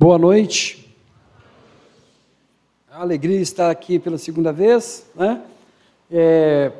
[0.00, 0.94] Boa noite.
[2.88, 5.04] É uma alegria estar aqui pela segunda vez.
[5.12, 5.42] Né?
[6.08, 6.70] É,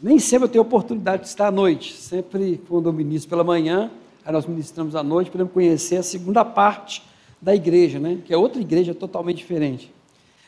[0.00, 1.92] nem sempre eu tenho oportunidade de estar à noite.
[1.92, 3.90] Sempre quando eu ministro pela manhã,
[4.24, 7.02] aí nós ministramos à noite, podemos conhecer a segunda parte
[7.40, 8.18] da igreja, né?
[8.24, 9.92] que é outra igreja totalmente diferente.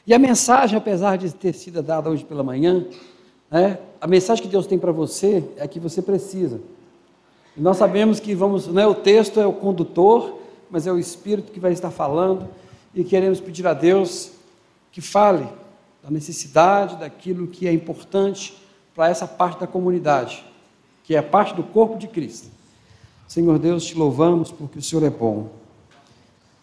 [0.06, 2.86] E a mensagem, apesar de ter sido dada hoje pela manhã,
[3.50, 6.60] né, a mensagem que Deus tem para você é a que você precisa.
[7.56, 11.52] E nós sabemos que vamos, né, o texto é o condutor, mas é o Espírito
[11.52, 12.48] que vai estar falando
[12.94, 14.32] e queremos pedir a Deus
[14.92, 15.46] que fale
[16.02, 18.56] da necessidade, daquilo que é importante
[18.94, 20.44] para essa parte da comunidade,
[21.02, 22.48] que é a parte do corpo de Cristo.
[23.26, 25.50] Senhor Deus, te louvamos porque o Senhor é bom.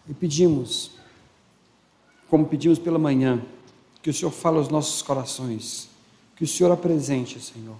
[0.08, 0.92] E pedimos,
[2.30, 3.42] como pedimos pela manhã,
[4.00, 5.88] que o Senhor fale aos nossos corações,
[6.34, 7.76] que o Senhor apresente, Senhor,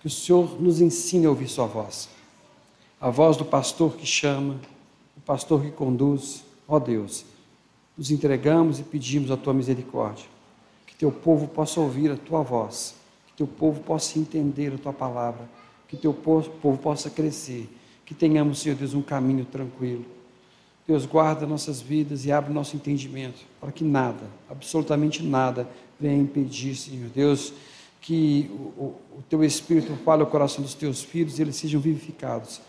[0.00, 2.08] que o Senhor nos ensine a ouvir Sua voz,
[3.00, 4.56] a voz do pastor que chama,
[5.24, 7.24] pastor que conduz, ó Deus,
[7.96, 10.26] nos entregamos e pedimos a tua misericórdia,
[10.86, 12.94] que teu povo possa ouvir a tua voz,
[13.26, 15.48] que teu povo possa entender a tua palavra,
[15.88, 17.68] que teu povo possa crescer,
[18.04, 20.04] que tenhamos, Senhor Deus, um caminho tranquilo.
[20.86, 25.66] Deus, guarda nossas vidas e abre nosso entendimento, para que nada, absolutamente nada,
[25.98, 27.54] venha impedir, Senhor Deus,
[28.02, 32.60] que o, o teu Espírito fale ao coração dos teus filhos e eles sejam vivificados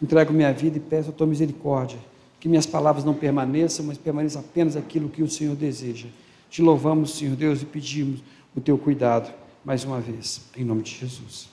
[0.00, 1.98] Entrego minha vida e peço a tua misericórdia.
[2.38, 6.06] Que minhas palavras não permaneçam, mas permaneça apenas aquilo que o Senhor deseja.
[6.50, 8.20] Te louvamos, Senhor Deus, e pedimos
[8.54, 9.32] o teu cuidado
[9.64, 11.48] mais uma vez, em nome de Jesus.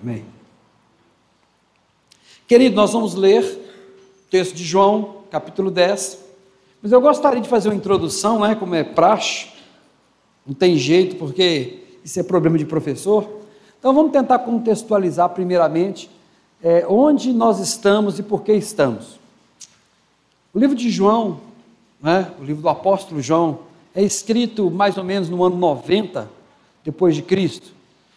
[0.00, 0.24] Amém.
[2.48, 6.18] Querido, nós vamos ler o texto de João, capítulo 10.
[6.82, 9.48] Mas eu gostaria de fazer uma introdução, né, como é praxe.
[10.46, 13.28] Não tem jeito, porque isso é problema de professor.
[13.78, 16.10] Então vamos tentar contextualizar primeiramente
[16.62, 19.18] é, onde nós estamos e por que estamos.
[20.52, 21.40] O livro de João,
[22.02, 23.60] né, o livro do apóstolo João,
[23.94, 26.28] é escrito mais ou menos no ano 90
[26.84, 27.72] depois de Cristo.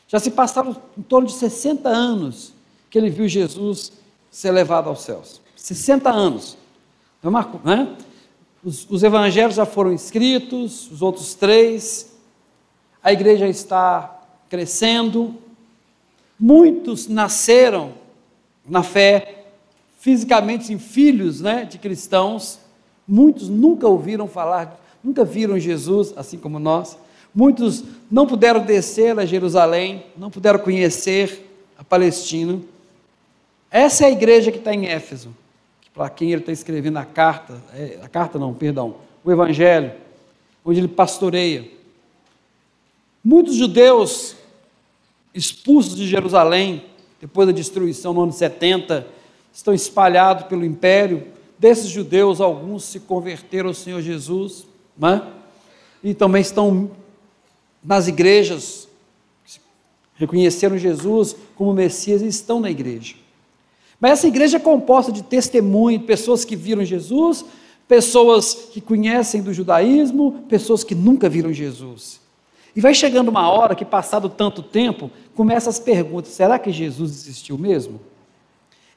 [0.08, 2.54] Já se passaram em torno de 60 anos
[2.90, 3.92] que ele viu Jesus
[4.30, 5.42] ser levado aos céus.
[5.56, 6.58] 60 anos.
[7.20, 7.32] Então,
[7.64, 7.96] né?
[8.64, 12.16] Os, os evangelhos já foram escritos, os outros três.
[13.02, 15.36] A igreja está crescendo.
[16.40, 17.94] Muitos nasceram
[18.68, 19.46] na fé,
[20.00, 22.60] fisicamente em filhos né, de cristãos.
[23.08, 26.98] Muitos nunca ouviram falar, nunca viram Jesus, assim como nós.
[27.34, 32.60] Muitos não puderam descer a Jerusalém, não puderam conhecer a Palestina.
[33.72, 35.36] Essa é a igreja que está em Éfeso,
[35.94, 39.94] para quem ele está escrevendo a carta, é, a carta não, perdão, o Evangelho,
[40.64, 41.68] onde ele pastoreia.
[43.24, 44.36] Muitos judeus
[45.34, 46.84] expulsos de Jerusalém
[47.24, 49.08] depois da destruição no ano 70,
[49.54, 51.24] estão espalhados pelo império.
[51.58, 54.68] Desses judeus, alguns se converteram ao Senhor Jesus,
[54.98, 55.26] né?
[56.04, 56.92] e também estão
[57.82, 58.90] nas igrejas,
[60.16, 63.16] reconheceram Jesus como Messias e estão na igreja.
[64.02, 67.46] Mas essa igreja é composta de testemunho, pessoas que viram Jesus,
[67.88, 72.20] pessoas que conhecem do judaísmo, pessoas que nunca viram Jesus.
[72.76, 77.12] E vai chegando uma hora que, passado tanto tempo, começa as perguntas: será que Jesus
[77.12, 78.00] existiu mesmo?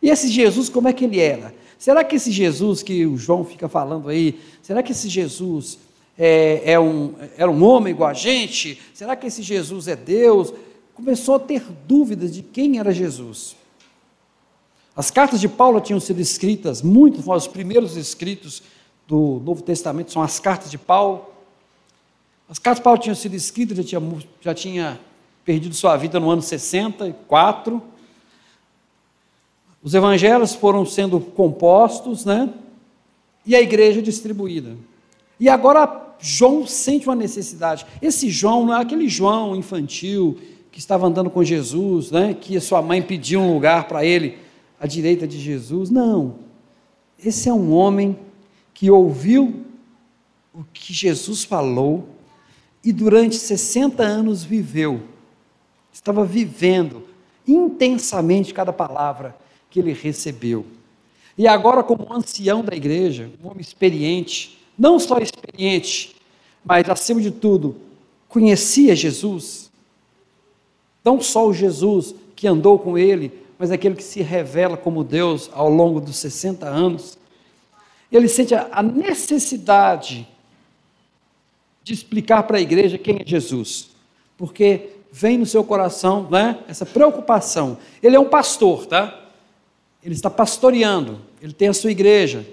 [0.03, 1.55] E esse Jesus, como é que ele era?
[1.79, 5.79] Será que esse Jesus que o João fica falando aí, será que esse Jesus
[6.19, 8.81] é, é um, era um homem igual a gente?
[8.95, 10.53] Será que esse Jesus é Deus?
[10.95, 13.57] Começou a ter dúvidas de quem era Jesus.
[14.95, 18.63] As cartas de Paulo tinham sido escritas, muitos os primeiros escritos
[19.07, 21.27] do Novo Testamento são as cartas de Paulo.
[22.49, 25.01] As cartas de Paulo tinham sido escritas, já tinha, já tinha
[25.45, 27.83] perdido sua vida no ano 64.
[29.83, 32.53] Os evangelhos foram sendo compostos, né?
[33.45, 34.77] E a igreja distribuída.
[35.39, 37.85] E agora João sente uma necessidade.
[38.01, 40.39] Esse João não é aquele João infantil
[40.71, 42.35] que estava andando com Jesus, né?
[42.35, 44.39] Que a sua mãe pediu um lugar para ele
[44.81, 45.91] à direita de Jesus.
[45.91, 46.37] Não.
[47.23, 48.17] Esse é um homem
[48.75, 49.65] que ouviu
[50.55, 52.16] o que Jesus falou
[52.87, 55.03] e durante 60 anos viveu,
[55.93, 57.03] estava vivendo
[57.45, 59.37] intensamente cada palavra
[59.69, 60.65] que ele recebeu.
[61.37, 66.15] E agora, como ancião da igreja, um homem experiente, não só experiente,
[66.65, 67.75] mas acima de tudo,
[68.29, 69.69] conhecia Jesus.
[71.05, 75.51] Não só o Jesus que andou com ele, mas aquele que se revela como Deus
[75.53, 77.19] ao longo dos 60 anos.
[78.13, 80.29] Ele sente a necessidade
[81.87, 83.91] de explicar para a igreja quem é Jesus,
[84.37, 87.79] porque vem no seu coração né, essa preocupação.
[88.03, 89.29] Ele é um pastor, tá?
[90.03, 92.45] Ele está pastoreando, ele tem a sua igreja,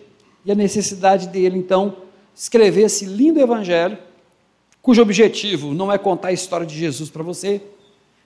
[0.45, 1.97] e a necessidade dele, então,
[2.35, 3.97] escrever esse lindo evangelho,
[4.83, 7.59] cujo objetivo não é contar a história de Jesus para você,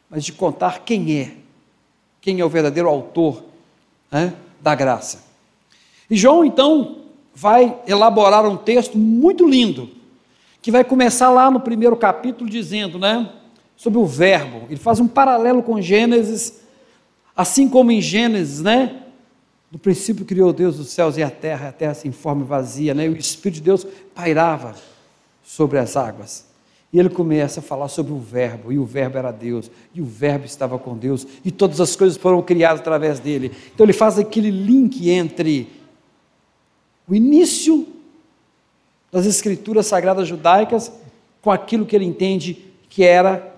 [0.09, 1.31] mas de contar quem é,
[2.19, 3.45] quem é o verdadeiro autor
[4.11, 5.23] né, da graça.
[6.09, 6.97] E João, então,
[7.33, 9.95] vai elaborar um texto muito lindo,
[10.61, 13.31] que vai começar lá no primeiro capítulo dizendo, né,
[13.75, 14.63] sobre o verbo.
[14.69, 16.61] Ele faz um paralelo com Gênesis,
[17.35, 19.03] assim como em Gênesis, né,
[19.71, 23.05] no princípio criou Deus os céus e a terra, a terra sem forma vazia, né,
[23.05, 24.75] e o Espírito de Deus pairava
[25.43, 26.47] sobre as águas.
[26.91, 30.05] E ele começa a falar sobre o Verbo, e o Verbo era Deus, e o
[30.05, 33.51] Verbo estava com Deus, e todas as coisas foram criadas através dele.
[33.73, 35.67] Então ele faz aquele link entre
[37.07, 37.87] o início
[39.11, 40.91] das escrituras sagradas judaicas
[41.41, 43.55] com aquilo que ele entende que era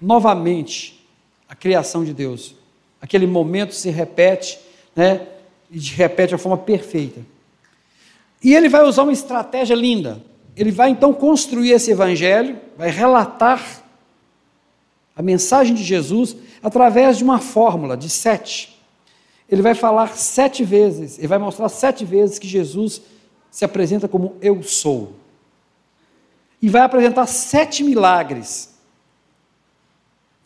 [0.00, 1.06] novamente
[1.48, 2.54] a criação de Deus.
[3.00, 4.58] Aquele momento se repete,
[4.94, 5.26] né?
[5.70, 7.20] E se repete de forma perfeita.
[8.42, 10.22] E ele vai usar uma estratégia linda.
[10.56, 13.82] Ele vai então construir esse evangelho, vai relatar
[15.16, 18.72] a mensagem de Jesus através de uma fórmula de sete
[19.52, 23.02] ele vai falar sete vezes, ele vai mostrar sete vezes que Jesus
[23.52, 25.12] se apresenta como eu sou.
[26.60, 28.74] E vai apresentar sete milagres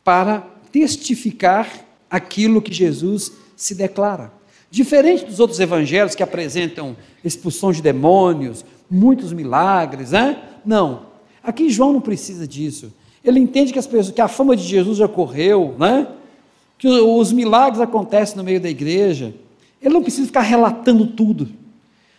[0.03, 0.41] para
[0.73, 1.71] testificar
[2.11, 4.33] aquilo que Jesus se declara.
[4.71, 10.43] Diferente dos outros evangelhos que apresentam expulsão de demônios, muitos milagres, né?
[10.65, 11.07] Não.
[11.43, 12.93] Aqui João não precisa disso.
[13.25, 16.09] Ele entende que, as pessoas, que a fama de Jesus já correu, né?
[16.79, 19.35] que os milagres acontecem no meio da igreja.
[19.81, 21.49] Ele não precisa ficar relatando tudo.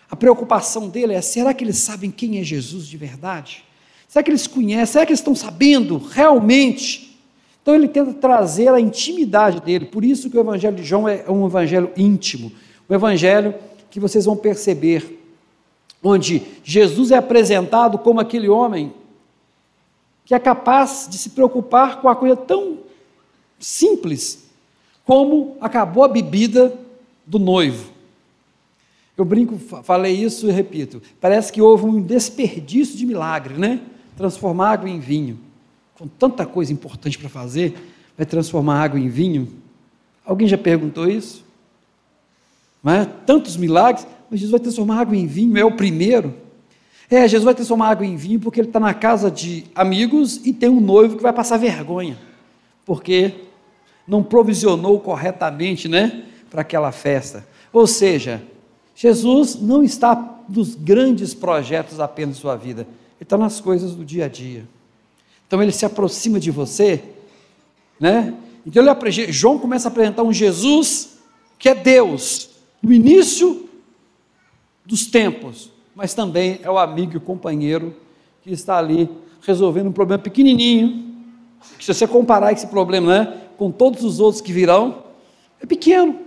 [0.10, 3.64] A preocupação dele é: será que eles sabem quem é Jesus de verdade?
[4.08, 4.94] Será que eles conhecem?
[4.94, 7.20] Será que eles estão sabendo realmente?
[7.62, 9.86] Então ele tenta trazer a intimidade dele.
[9.86, 12.52] Por isso que o Evangelho de João é um evangelho íntimo,
[12.90, 13.54] um evangelho
[13.90, 15.20] que vocês vão perceber,
[16.02, 18.94] onde Jesus é apresentado como aquele homem
[20.24, 22.80] que é capaz de se preocupar com a coisa tão
[23.60, 24.48] simples
[25.04, 26.78] como acabou a bebida
[27.26, 27.97] do noivo.
[29.18, 31.02] Eu brinco, falei isso e repito.
[31.20, 33.82] Parece que houve um desperdício de milagre, né?
[34.16, 35.40] Transformar água em vinho.
[35.96, 37.76] Com tanta coisa importante para fazer,
[38.16, 39.48] vai transformar água em vinho?
[40.24, 41.44] Alguém já perguntou isso?
[42.84, 43.06] Não é?
[43.26, 46.36] Tantos milagres, mas Jesus vai transformar água em vinho, é o primeiro.
[47.10, 50.54] É, Jesus vai transformar água em vinho porque ele está na casa de amigos e
[50.54, 52.20] tem um noivo que vai passar vergonha,
[52.86, 53.34] porque
[54.08, 57.48] não provisionou corretamente, né, para aquela festa.
[57.74, 58.44] Ou seja,
[59.00, 64.04] Jesus não está nos grandes projetos apenas de sua vida, ele está nas coisas do
[64.04, 64.68] dia a dia.
[65.46, 67.04] Então ele se aproxima de você,
[68.00, 68.34] né?
[68.66, 71.20] Então ele, João começa a apresentar um Jesus
[71.60, 72.50] que é Deus
[72.82, 73.70] no início
[74.84, 77.96] dos tempos, mas também é o amigo e o companheiro
[78.42, 79.08] que está ali
[79.44, 81.06] resolvendo um problema pequenininho.
[81.78, 85.04] Que se você comparar esse problema, né, com todos os outros que virão,
[85.62, 86.27] é pequeno.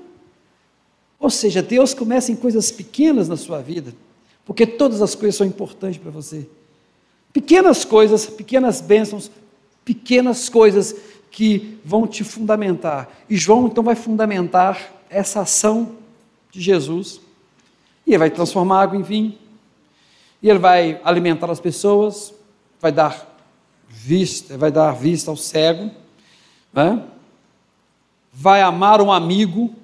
[1.20, 3.94] Ou seja, Deus começa em coisas pequenas na sua vida,
[4.46, 6.49] porque todas as coisas são importantes para você.
[7.31, 9.31] Pequenas coisas, pequenas bênçãos,
[9.84, 10.96] pequenas coisas
[11.31, 13.08] que vão te fundamentar.
[13.28, 15.96] E João então vai fundamentar essa ação
[16.50, 17.20] de Jesus.
[18.06, 19.38] E ele vai transformar água em vinho.
[20.43, 22.33] E ele vai alimentar as pessoas,
[22.80, 23.28] vai dar
[23.87, 25.90] vista, vai dar vista ao cego,
[26.73, 27.04] né?
[28.33, 29.75] vai amar um amigo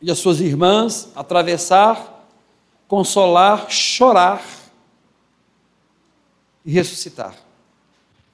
[0.00, 2.26] e as suas irmãs, atravessar,
[2.88, 4.42] consolar, chorar
[6.64, 7.34] e ressuscitar.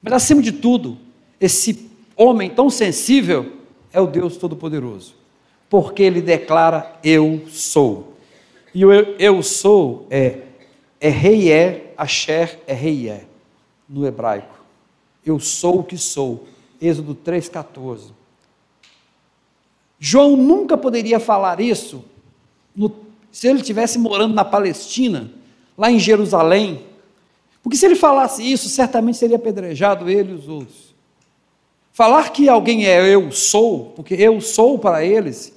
[0.01, 0.97] Mas acima de tudo,
[1.39, 3.53] esse homem tão sensível
[3.91, 5.15] é o Deus Todo-Poderoso,
[5.69, 8.13] porque ele declara: Eu sou.
[8.73, 10.41] E o eu, sou é,
[10.99, 13.25] é rei é, Asher é rei é,
[13.89, 14.55] no hebraico.
[15.25, 16.47] Eu sou o que sou.
[16.79, 18.11] Êxodo 3,14.
[19.99, 22.03] João nunca poderia falar isso
[22.75, 22.91] no,
[23.31, 25.31] se ele estivesse morando na Palestina,
[25.77, 26.85] lá em Jerusalém,
[27.61, 30.95] porque se ele falasse isso, certamente seria apedrejado ele e os outros.
[31.91, 35.53] Falar que alguém é eu sou, porque eu sou para eles,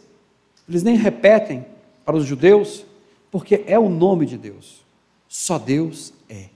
[0.69, 1.67] eles nem repetem
[2.05, 2.85] para os judeus,
[3.31, 4.81] porque é o nome de Deus.
[5.29, 6.47] Só Deus é.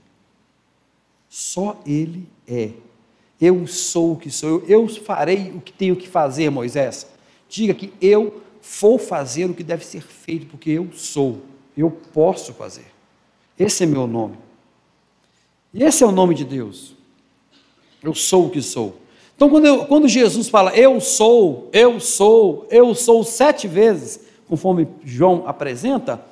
[1.29, 2.71] Só Ele é.
[3.39, 7.07] Eu sou o que sou, eu farei o que tenho que fazer, Moisés.
[7.47, 8.41] Diga que eu
[8.79, 11.41] vou fazer o que deve ser feito, porque eu sou,
[11.77, 12.87] eu posso fazer.
[13.57, 14.37] Esse é meu nome.
[15.73, 16.95] E esse é o nome de Deus.
[18.01, 18.99] Eu sou o que sou.
[19.35, 24.87] Então, quando, eu, quando Jesus fala eu sou, eu sou, eu sou sete vezes, conforme
[25.03, 26.23] João apresenta,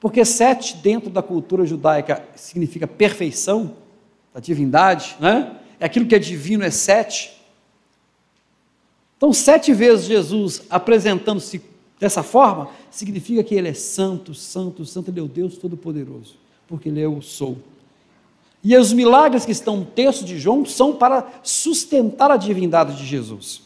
[0.00, 3.76] Porque sete, dentro da cultura judaica, significa perfeição,
[4.32, 5.56] da divindade, né?
[5.78, 7.39] É aquilo que é divino é sete.
[9.20, 11.60] Então, sete vezes Jesus apresentando-se
[12.00, 16.36] dessa forma, significa que ele é santo, santo, santo, ele é o Deus Todo-Poderoso,
[16.66, 17.58] porque ele é o sou.
[18.64, 23.04] E os milagres que estão no texto de João são para sustentar a divindade de
[23.04, 23.60] Jesus.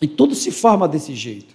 [0.00, 1.52] E tudo se forma desse jeito.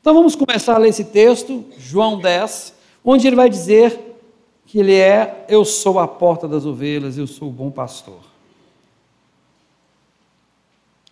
[0.00, 4.18] Então vamos começar a ler esse texto, João 10, onde ele vai dizer
[4.66, 8.33] que ele é: Eu sou a porta das ovelhas, eu sou o bom pastor.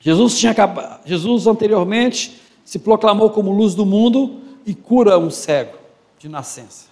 [0.03, 0.53] Jesus tinha
[1.05, 5.79] Jesus anteriormente se proclamou como luz do mundo e cura um cego
[6.19, 6.87] de nascença.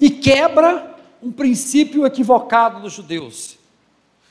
[0.00, 3.56] E quebra um princípio equivocado dos judeus.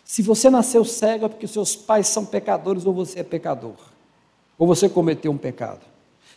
[0.03, 3.75] Se você nasceu cego é porque seus pais são pecadores ou você é pecador,
[4.57, 5.81] ou você cometeu um pecado.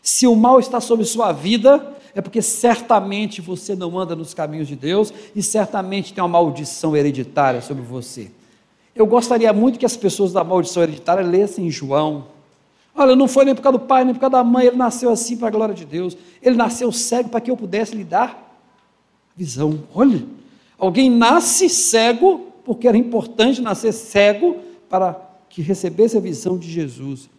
[0.00, 4.68] Se o mal está sobre sua vida, é porque certamente você não anda nos caminhos
[4.68, 8.30] de Deus e certamente tem uma maldição hereditária sobre você.
[8.94, 12.26] Eu gostaria muito que as pessoas da maldição hereditária lessem João.
[12.94, 15.10] Olha, não foi nem por causa do pai, nem por causa da mãe, ele nasceu
[15.10, 16.16] assim para a glória de Deus.
[16.42, 18.60] Ele nasceu cego para que eu pudesse lhe dar
[19.34, 19.82] visão.
[19.94, 20.22] Olha,
[20.78, 24.58] alguém nasce cego porque era importante nascer cego
[24.90, 25.18] para
[25.48, 27.30] que recebesse a visão de Jesus.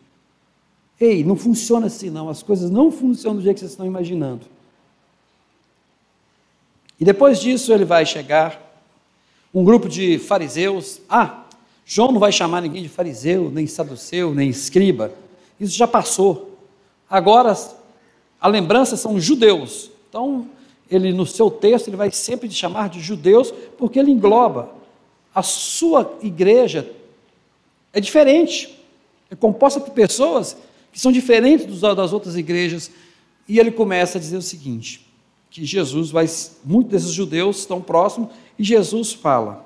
[1.00, 4.48] Ei, não funciona assim não, as coisas não funcionam do jeito que vocês estão imaginando.
[7.00, 8.60] E depois disso ele vai chegar,
[9.53, 11.00] um grupo de fariseus.
[11.07, 11.42] Ah,
[11.85, 15.11] João não vai chamar ninguém de fariseu, nem saduceu, nem escriba.
[15.59, 16.57] Isso já passou.
[17.09, 17.55] Agora,
[18.39, 19.91] a lembrança são judeus.
[20.09, 20.47] Então,
[20.89, 24.71] ele no seu texto, ele vai sempre te chamar de judeus, porque ele engloba.
[25.33, 26.89] A sua igreja
[27.91, 28.77] é diferente.
[29.29, 30.55] É composta por pessoas
[30.91, 32.91] que são diferentes das outras igrejas.
[33.47, 35.05] E ele começa a dizer o seguinte:
[35.49, 36.29] que Jesus vai,
[36.63, 39.65] muitos desses judeus estão próximos, e Jesus fala: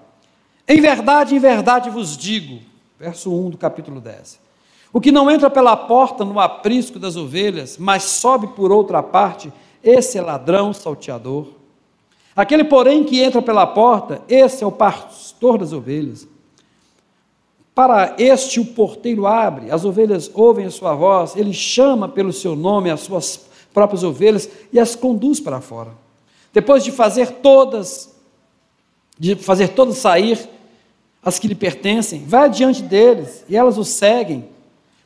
[0.68, 2.60] Em verdade, em verdade vos digo,
[3.00, 4.40] verso 1 do capítulo 10.
[4.92, 9.52] O que não entra pela porta no aprisco das ovelhas, mas sobe por outra parte,
[9.82, 11.48] esse é ladrão salteador.
[12.36, 16.28] Aquele, porém, que entra pela porta, esse é o pastor das ovelhas.
[17.74, 22.56] Para este o porteiro abre, as ovelhas ouvem a sua voz, ele chama pelo seu
[22.56, 25.92] nome as suas próprias ovelhas e as conduz para fora.
[26.52, 28.14] Depois de fazer todas,
[29.18, 30.57] de fazer todas sair
[31.28, 34.48] as que lhe pertencem, vai adiante deles e elas o seguem,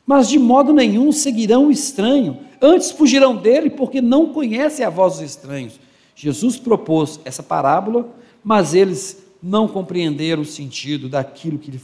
[0.06, 5.14] mas de modo nenhum seguirão o estranho, antes fugirão dele porque não conhecem a voz
[5.14, 5.80] dos estranhos.
[6.14, 8.08] Jesus propôs essa parábola,
[8.44, 11.78] mas eles não compreenderam o sentido daquilo que lhe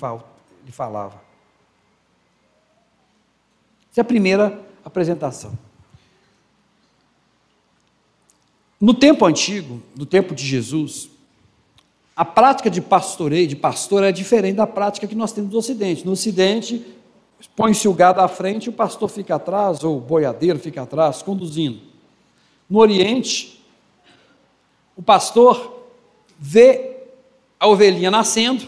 [0.71, 1.21] falava.
[3.90, 5.59] Essa é a primeira apresentação.
[8.80, 11.11] No tempo antigo, no tempo de Jesus,
[12.19, 16.05] a prática de pastoreio, de pastor, é diferente da prática que nós temos no Ocidente.
[16.05, 16.85] No Ocidente,
[17.55, 21.23] põe-se o gado à frente e o pastor fica atrás, ou o boiadeiro fica atrás,
[21.23, 21.79] conduzindo.
[22.69, 23.65] No Oriente,
[24.97, 25.87] o pastor
[26.41, 26.97] vê
[27.61, 28.67] a ovelhinha nascendo,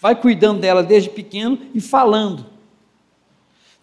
[0.00, 2.44] vai cuidando dela desde pequeno e falando.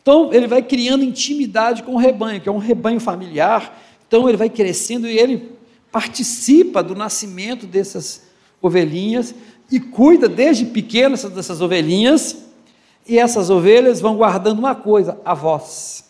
[0.02, 3.82] Então, ele vai criando intimidade com o rebanho, que é um rebanho familiar.
[4.06, 5.50] Então, ele vai crescendo e ele
[5.94, 8.25] participa do nascimento dessas
[8.66, 9.34] ovelhinhas
[9.72, 12.46] e cuida desde pequeno dessas ovelhinhas.
[13.08, 16.06] E essas ovelhas vão guardando uma coisa: a voz.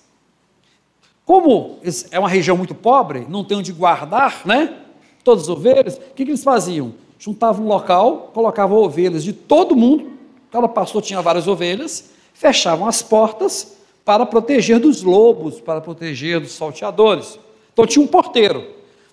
[1.26, 1.80] Como
[2.12, 4.78] é uma região muito pobre, não tem onde guardar, né?
[5.24, 6.94] Todas as ovelhas, o que, que eles faziam?
[7.26, 10.12] juntavam um local, colocavam ovelhas de todo mundo,
[10.52, 16.52] cada pastor tinha várias ovelhas, fechavam as portas para proteger dos lobos, para proteger dos
[16.52, 17.40] salteadores.
[17.74, 18.64] Então tinha um porteiro.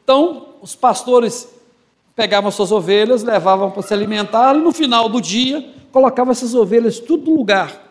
[0.04, 1.48] Então os pastores
[2.14, 6.98] pegavam suas ovelhas, levavam para se alimentar e no final do dia colocavam essas ovelhas
[6.98, 7.90] tudo no lugar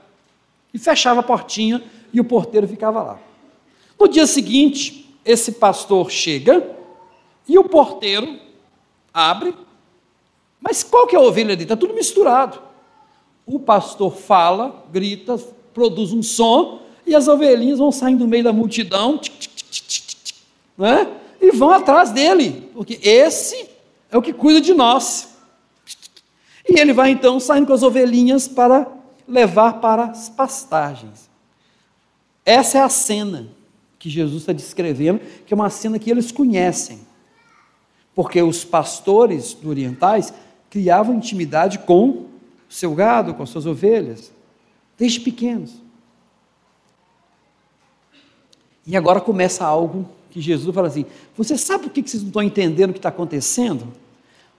[0.74, 3.20] e fechava a portinha e o porteiro ficava lá.
[4.00, 6.66] No dia seguinte, esse pastor chega
[7.48, 8.40] e o porteiro
[9.14, 9.54] abre
[10.62, 11.64] mas qual que é a ovelha dele?
[11.64, 12.60] Está tudo misturado.
[13.46, 15.38] O pastor fala, grita,
[15.74, 19.20] produz um som, e as ovelhinhas vão saindo do meio da multidão,
[20.78, 21.08] né?
[21.42, 23.71] e vão atrás dele, porque esse
[24.12, 25.30] é o que cuida de nós.
[26.68, 28.88] E ele vai então saindo com as ovelhinhas para
[29.28, 31.30] levar para as pastagens.
[32.46, 33.48] Essa é a cena
[33.98, 37.00] que Jesus está descrevendo, que é uma cena que eles conhecem.
[38.14, 40.34] Porque os pastores orientais
[40.70, 42.30] criavam intimidade com o
[42.68, 44.32] seu gado, com as suas ovelhas,
[44.98, 45.74] desde pequenos.
[48.86, 51.06] E agora começa algo que Jesus fala assim:
[51.38, 53.88] Você sabe por que vocês não estão entendendo o que está acontecendo?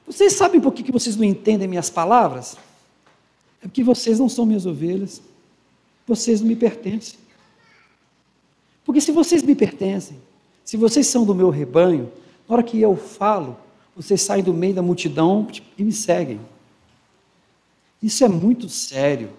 [0.06, 2.56] Vocês sabem por que vocês não entendem minhas palavras?
[3.62, 5.22] É porque vocês não são minhas ovelhas,
[6.06, 7.18] vocês não me pertencem.
[8.84, 10.18] Porque se vocês me pertencem,
[10.64, 12.12] se vocês são do meu rebanho,
[12.48, 13.56] na hora que eu falo,
[13.94, 15.46] vocês saem do meio da multidão
[15.78, 16.40] e me seguem.
[18.02, 19.30] Isso é muito sério.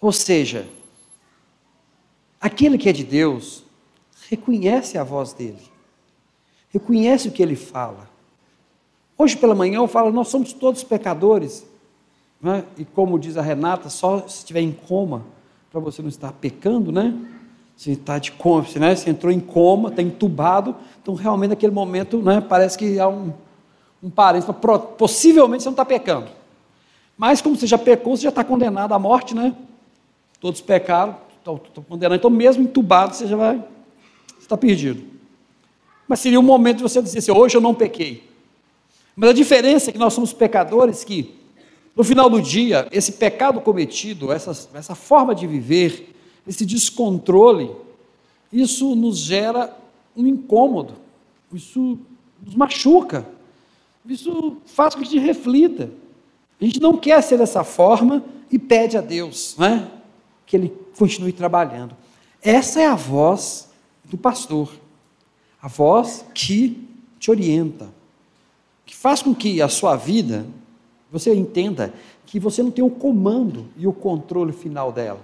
[0.00, 0.66] Ou seja,
[2.40, 3.62] aquele que é de Deus
[4.28, 5.62] reconhece a voz dele,
[6.70, 8.15] reconhece o que ele fala.
[9.18, 11.66] Hoje pela manhã eu falo, nós somos todos pecadores.
[12.40, 12.64] Né?
[12.76, 15.24] E como diz a Renata, só se estiver em coma,
[15.70, 17.14] para você não estar pecando, né?
[17.76, 18.94] Você está de coma, né?
[18.94, 23.32] você entrou em coma, está entubado, então realmente naquele momento né, parece que há um,
[24.02, 24.54] um parênteses,
[24.96, 26.28] possivelmente você não está pecando.
[27.18, 29.54] Mas como você já pecou, você já está condenado à morte, né?
[30.40, 32.18] Todos pecaram, estão, condenados.
[32.18, 33.56] Então, mesmo entubado, você já vai.
[34.28, 35.02] Você está perdido.
[36.06, 38.22] Mas seria o momento de você dizer assim: hoje eu não pequei.
[39.16, 41.34] Mas a diferença é que nós somos pecadores que,
[41.96, 46.14] no final do dia, esse pecado cometido, essa, essa forma de viver,
[46.46, 47.70] esse descontrole,
[48.52, 49.74] isso nos gera
[50.14, 50.94] um incômodo,
[51.50, 51.98] isso
[52.44, 53.26] nos machuca,
[54.04, 55.90] isso faz com que a gente reflita.
[56.60, 59.90] A gente não quer ser dessa forma e pede a Deus né,
[60.44, 61.96] que Ele continue trabalhando.
[62.42, 63.70] Essa é a voz
[64.04, 64.70] do pastor,
[65.60, 66.86] a voz que
[67.18, 67.95] te orienta,
[68.86, 70.46] que faz com que a sua vida,
[71.10, 71.92] você entenda
[72.24, 75.20] que você não tem o comando e o controle final dela.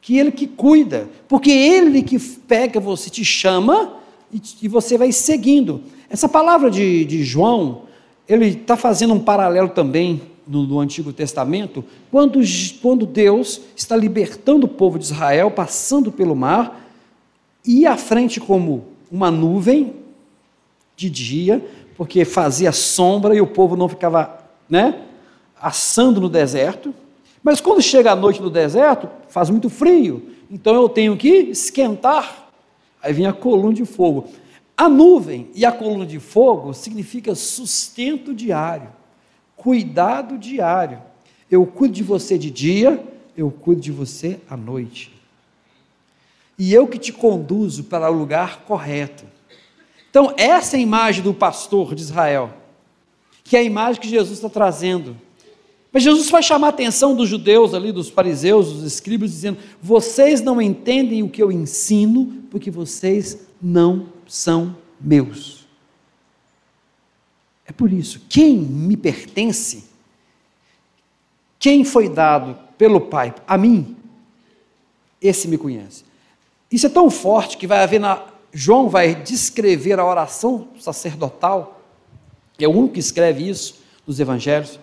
[0.00, 3.94] Que Ele que cuida, porque Ele que pega você, te chama
[4.32, 5.82] e, e você vai seguindo.
[6.10, 7.82] Essa palavra de, de João,
[8.28, 12.40] ele está fazendo um paralelo também no, no, Antigo Testamento, quando,
[12.80, 16.88] quando Deus está libertando o povo de Israel, passando pelo mar,
[17.64, 19.94] e à frente como uma nuvem
[20.96, 21.64] de dia,
[21.98, 24.38] porque fazia sombra e o povo não ficava
[24.70, 25.02] né,
[25.60, 26.94] assando no deserto.
[27.42, 32.50] Mas quando chega a noite no deserto, faz muito frio, então eu tenho que esquentar.
[33.02, 34.28] Aí vem a coluna de fogo.
[34.76, 38.90] A nuvem e a coluna de fogo significa sustento diário,
[39.56, 41.02] cuidado diário.
[41.50, 43.04] Eu cuido de você de dia,
[43.36, 45.12] eu cuido de você à noite.
[46.56, 49.24] E eu que te conduzo para o lugar correto.
[50.10, 52.54] Então, essa é a imagem do pastor de Israel,
[53.44, 55.16] que é a imagem que Jesus está trazendo.
[55.92, 60.40] Mas Jesus vai chamar a atenção dos judeus ali, dos fariseus, dos escribas, dizendo: vocês
[60.40, 65.66] não entendem o que eu ensino, porque vocês não são meus.
[67.66, 69.84] É por isso, quem me pertence,
[71.58, 73.96] quem foi dado pelo Pai a mim,
[75.20, 76.04] esse me conhece.
[76.70, 78.24] Isso é tão forte que vai haver na.
[78.52, 81.80] João vai descrever a oração sacerdotal,
[82.58, 84.80] é o único que escreve isso nos evangelhos.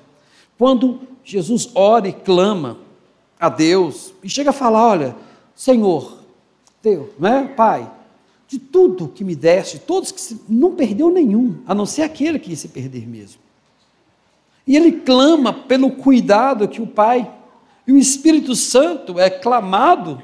[0.58, 2.78] Quando Jesus ora e clama
[3.39, 5.15] a Deus, e chega a falar: Olha,
[5.56, 6.19] Senhor,
[6.82, 7.91] Deus, né, Pai,
[8.47, 12.39] de tudo que me deste, todos que se, não perdeu nenhum, a não ser aquele
[12.39, 13.41] que ia se perder mesmo.
[14.67, 17.32] E ele clama pelo cuidado que o Pai
[17.86, 20.21] e o Espírito Santo é clamado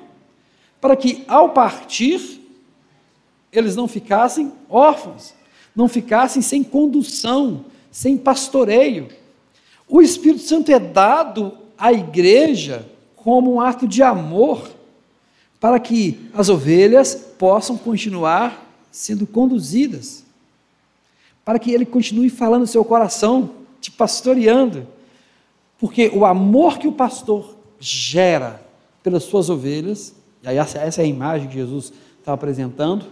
[0.80, 2.41] para que ao partir
[3.52, 5.34] eles não ficassem órfãos,
[5.76, 9.10] não ficassem sem condução, sem pastoreio.
[9.88, 12.86] O Espírito Santo é dado à igreja
[13.16, 14.70] como um ato de amor
[15.60, 20.26] para que as ovelhas possam continuar sendo conduzidas,
[21.46, 24.88] para que ele continue falando no seu coração, te pastoreando,
[25.78, 28.62] porque o amor que o pastor gera
[29.04, 33.06] pelas suas ovelhas, e aí essa, é a imagem que Jesus está apresentando,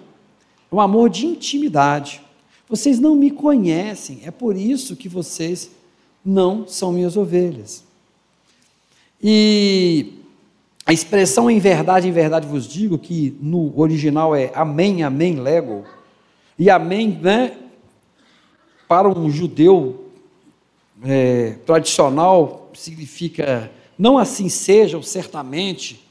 [0.71, 2.21] é um amor de intimidade.
[2.67, 5.71] Vocês não me conhecem, é por isso que vocês
[6.23, 7.84] não são minhas ovelhas.
[9.21, 10.13] E
[10.86, 15.84] a expressão em verdade, em verdade vos digo, que no original é amém, amém, lego.
[16.58, 17.58] E amém, né,
[18.88, 20.05] para um judeu
[21.03, 26.03] é, tradicional, significa não assim seja, ou certamente,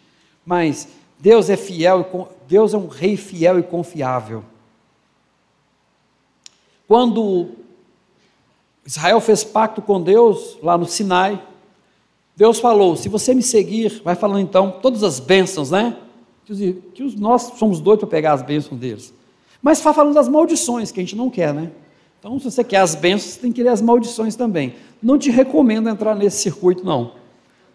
[0.45, 4.43] mas Deus é fiel, Deus é um rei fiel e confiável.
[6.89, 7.51] Quando
[8.87, 11.43] Israel fez pacto com Deus lá no Sinai,
[12.35, 15.99] Deus falou: se você me seguir, vai falando então todas as bênçãos, né?
[16.47, 19.13] Que os, nós somos doidos para pegar as bênçãos deles.
[19.61, 21.71] Mas está falando das maldições, que a gente não quer, né?
[22.19, 24.75] Então, se você quer as bênçãos, você tem que querer as maldições também.
[25.03, 27.13] Não te recomendo entrar nesse circuito, não.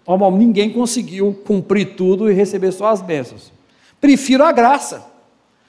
[0.07, 3.51] Normal, ninguém conseguiu cumprir tudo e receber só as bênçãos.
[4.04, 5.10] Prefiro a graça.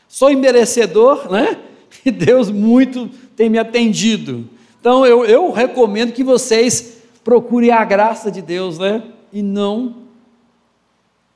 [0.08, 1.56] Sou imerecedor, né?
[2.04, 4.50] E Deus muito tem me atendido.
[4.80, 9.04] Então eu, eu recomendo que vocês procurem a graça de Deus, né?
[9.32, 9.94] E não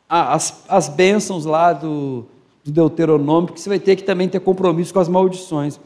[0.09, 2.27] as, as bênçãos lá do,
[2.65, 5.79] do Deuteronômio, porque você vai ter que também ter compromisso com as maldições.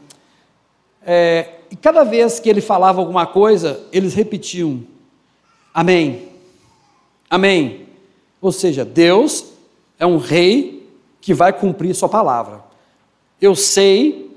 [1.05, 4.81] É, e cada vez que ele falava alguma coisa, eles repetiam:
[5.71, 6.27] Amém,
[7.29, 7.87] Amém.
[8.41, 9.53] Ou seja, Deus
[9.99, 10.72] é um rei
[11.23, 12.61] que vai cumprir sua palavra.
[13.39, 14.29] Eu sei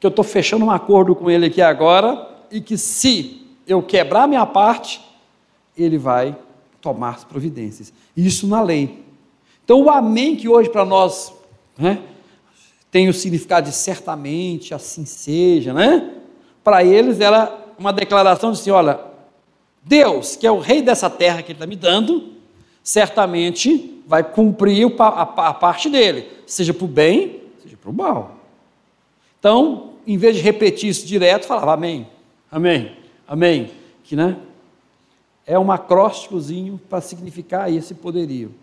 [0.00, 4.26] que eu estou fechando um acordo com ele aqui agora e que se eu quebrar
[4.26, 5.02] minha parte,
[5.76, 6.34] ele vai
[6.80, 7.92] tomar as providências.
[8.16, 9.04] Isso na lei.
[9.62, 11.34] Então o amém que hoje para nós
[11.76, 12.02] né,
[12.90, 16.14] tem o significado de certamente, assim seja, né?
[16.64, 18.98] Para eles era uma declaração de assim, olha,
[19.82, 22.32] Deus, que é o rei dessa terra que ele está me dando,
[22.82, 28.36] certamente vai cumprir a, parte dele, seja para o bem, seja para o mal.
[29.38, 32.06] Então, em vez de repetir isso direto, falava amém,
[32.50, 33.70] amém, amém,
[34.04, 34.36] que né,
[35.46, 38.54] é um acrósticozinho para significar esse poderio.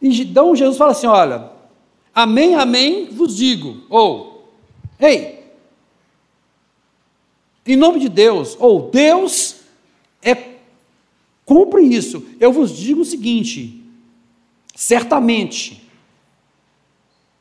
[0.00, 1.50] Então Jesus fala assim: olha,
[2.14, 4.48] amém, amém, vos digo, ou,
[4.98, 5.38] ei,
[7.66, 9.57] em nome de Deus, ou Deus
[11.48, 12.26] Cumpre isso.
[12.38, 13.82] Eu vos digo o seguinte:
[14.74, 15.82] certamente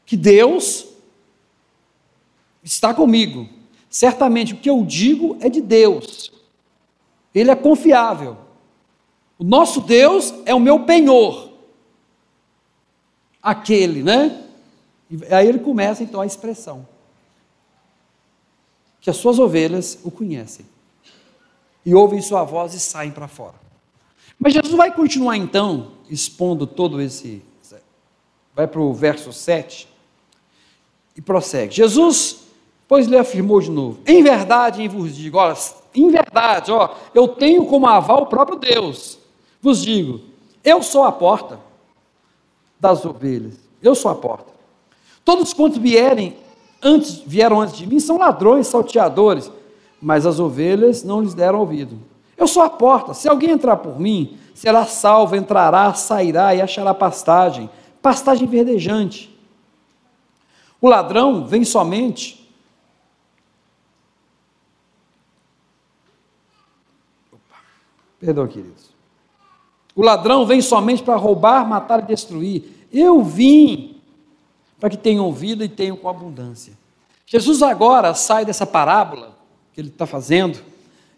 [0.05, 0.87] que Deus
[2.63, 3.49] está comigo.
[3.89, 6.31] Certamente o que eu digo é de Deus.
[7.35, 8.37] Ele é confiável.
[9.37, 11.51] O nosso Deus é o meu penhor.
[13.43, 14.41] Aquele, né?
[15.11, 16.87] E aí ele começa então a expressão.
[19.01, 20.65] Que as suas ovelhas o conhecem.
[21.85, 23.66] E ouvem sua voz e saem para fora.
[24.39, 27.41] Mas Jesus vai continuar então expondo todo esse.
[28.55, 29.87] Vai para o verso 7
[31.15, 31.75] e prossegue.
[31.75, 32.47] Jesus,
[32.87, 35.55] pois lhe afirmou de novo: Em verdade, em vos digo, olha,
[35.93, 39.19] em verdade, ó, eu tenho como aval o próprio Deus.
[39.61, 40.21] Vos digo,
[40.63, 41.59] eu sou a porta
[42.79, 43.55] das ovelhas.
[43.81, 44.51] Eu sou a porta.
[45.23, 46.35] Todos quantos vierem
[46.81, 49.51] antes, vieram antes de mim são ladrões, salteadores,
[50.01, 51.97] mas as ovelhas não lhes deram ouvido.
[52.37, 53.13] Eu sou a porta.
[53.13, 57.69] Se alguém entrar por mim, será salvo, entrará, sairá e achará pastagem,
[58.01, 59.35] pastagem verdejante.
[60.79, 62.37] O ladrão vem somente
[68.19, 68.89] Perdão, queridos.
[69.95, 72.87] O ladrão vem somente para roubar, matar e destruir.
[72.91, 74.01] Eu vim
[74.79, 76.73] para que tenham vida e tenham com abundância.
[77.25, 79.35] Jesus agora sai dessa parábola
[79.73, 80.59] que ele está fazendo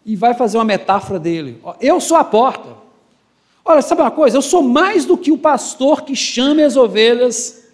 [0.04, 1.60] e vai fazer uma metáfora dele.
[1.80, 2.80] Eu sou a porta.
[3.64, 4.36] Olha, sabe uma coisa?
[4.36, 7.68] Eu sou mais do que o pastor que chama as ovelhas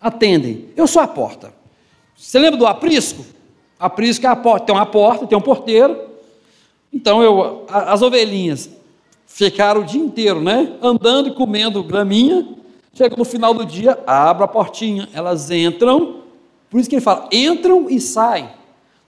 [0.00, 0.68] atendem.
[0.76, 1.52] Eu sou a porta.
[2.16, 3.24] Você lembra do aprisco?
[3.78, 4.66] Aprisco é a porta.
[4.66, 5.98] Tem uma porta, tem um porteiro.
[6.92, 8.70] Então eu, as ovelhinhas
[9.26, 10.76] ficaram o dia inteiro, né?
[10.82, 12.46] Andando e comendo graminha.
[12.92, 15.08] Chega no final do dia, abre a portinha.
[15.12, 16.20] Elas entram.
[16.68, 18.48] Por isso que ele fala: entram e saem.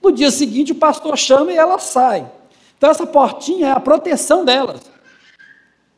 [0.03, 2.29] No dia seguinte, o pastor chama e ela sai.
[2.77, 4.81] Então, essa portinha é a proteção delas.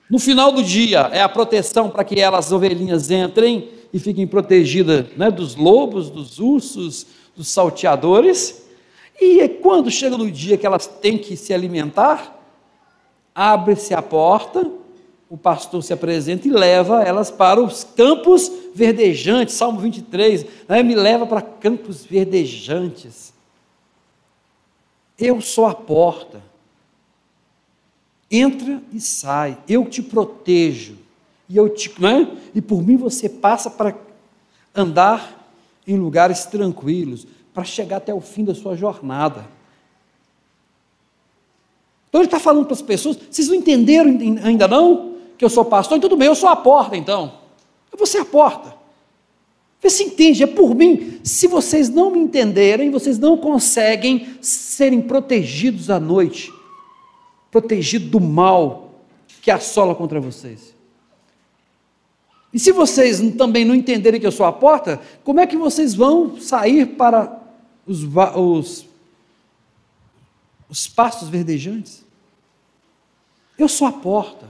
[0.08, 5.08] No final do dia, é a proteção para que elas, ovelhinhas, entrem e fiquem protegidas
[5.18, 8.64] né, dos lobos, dos ursos, dos salteadores.
[9.20, 12.40] E quando chega no dia que elas têm que se alimentar,
[13.34, 14.70] abre-se a porta,
[15.28, 19.56] o pastor se apresenta e leva elas para os campos verdejantes.
[19.56, 23.35] Salmo 23, né, me leva para campos verdejantes.
[25.18, 26.42] Eu sou a porta.
[28.30, 29.58] Entra e sai.
[29.68, 30.98] Eu te protejo.
[31.48, 32.36] E eu te, né?
[32.54, 33.96] E por mim você passa para
[34.74, 35.48] andar
[35.88, 39.48] em lugares tranquilos, para chegar até o fim da sua jornada.
[42.10, 44.10] Então ele está falando para as pessoas, vocês não entenderam
[44.44, 45.16] ainda não?
[45.38, 45.98] Que eu sou pastor?
[45.98, 47.40] Então tudo bem, eu sou a porta então.
[47.92, 48.75] Eu vou ser a porta.
[49.82, 51.20] Vê se entende, é por mim.
[51.24, 56.52] Se vocês não me entenderem, vocês não conseguem serem protegidos à noite,
[57.52, 59.04] protegidos do mal
[59.42, 60.74] que assola contra vocês.
[62.56, 65.94] E se vocês também não entenderem que eu sou a porta, como é que vocês
[65.94, 67.38] vão sair para
[67.86, 68.02] os,
[68.36, 68.86] os,
[70.70, 72.06] os pastos verdejantes?
[73.60, 74.50] Eu sou a porta.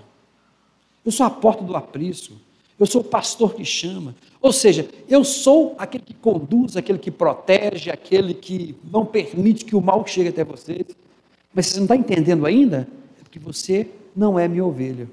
[1.03, 2.35] Eu sou a porta do aprisco.
[2.79, 4.15] Eu sou o pastor que chama.
[4.41, 9.75] Ou seja, eu sou aquele que conduz, aquele que protege, aquele que não permite que
[9.75, 10.85] o mal chegue até vocês.
[11.53, 12.87] Mas você não está entendendo ainda?
[13.19, 15.09] É porque você não é minha ovelha.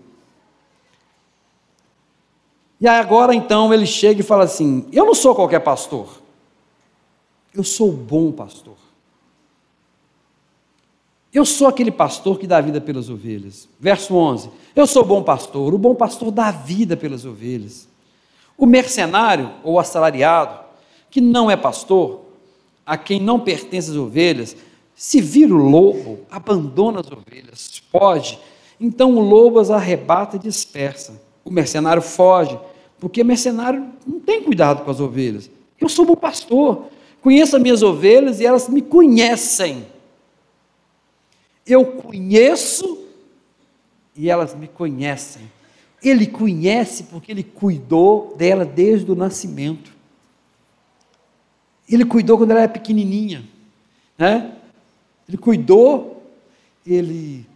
[2.80, 6.20] E agora então ele chega e fala assim: Eu não sou qualquer pastor.
[7.54, 8.81] Eu sou o bom pastor.
[11.32, 13.68] Eu sou aquele pastor que dá vida pelas ovelhas.
[13.80, 14.50] Verso 11.
[14.76, 17.88] Eu sou bom pastor, o bom pastor dá vida pelas ovelhas.
[18.56, 20.60] O mercenário ou assalariado,
[21.10, 22.20] que não é pastor,
[22.84, 24.56] a quem não pertence as ovelhas,
[24.94, 28.38] se vira o lobo, abandona as ovelhas, foge,
[28.78, 31.20] então o lobo as arrebata e dispersa.
[31.44, 32.58] O mercenário foge,
[33.00, 35.50] porque mercenário não tem cuidado com as ovelhas.
[35.80, 36.84] Eu sou bom pastor,
[37.20, 39.86] conheço as minhas ovelhas e elas me conhecem.
[41.66, 43.06] Eu conheço
[44.16, 45.50] e elas me conhecem.
[46.02, 49.92] Ele conhece porque ele cuidou dela desde o nascimento.
[51.88, 53.44] Ele cuidou quando ela era pequenininha,
[54.18, 54.52] né?
[55.28, 56.22] Ele cuidou,
[56.86, 57.46] ele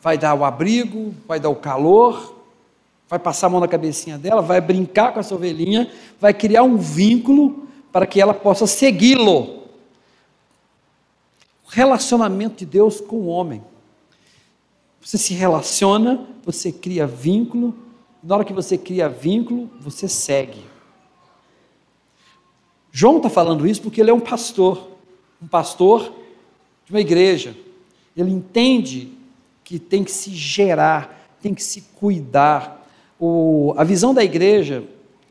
[0.00, 2.36] vai dar o abrigo, vai dar o calor,
[3.08, 6.76] vai passar a mão na cabecinha dela, vai brincar com essa ovelhinha, vai criar um
[6.76, 9.65] vínculo para que ela possa segui-lo.
[11.68, 13.62] Relacionamento de Deus com o homem.
[15.00, 17.74] Você se relaciona, você cria vínculo,
[18.22, 20.64] na hora que você cria vínculo, você segue.
[22.90, 24.90] João está falando isso porque ele é um pastor,
[25.40, 26.12] um pastor
[26.84, 27.54] de uma igreja.
[28.16, 29.12] Ele entende
[29.62, 32.84] que tem que se gerar, tem que se cuidar.
[33.20, 34.82] O, a visão da igreja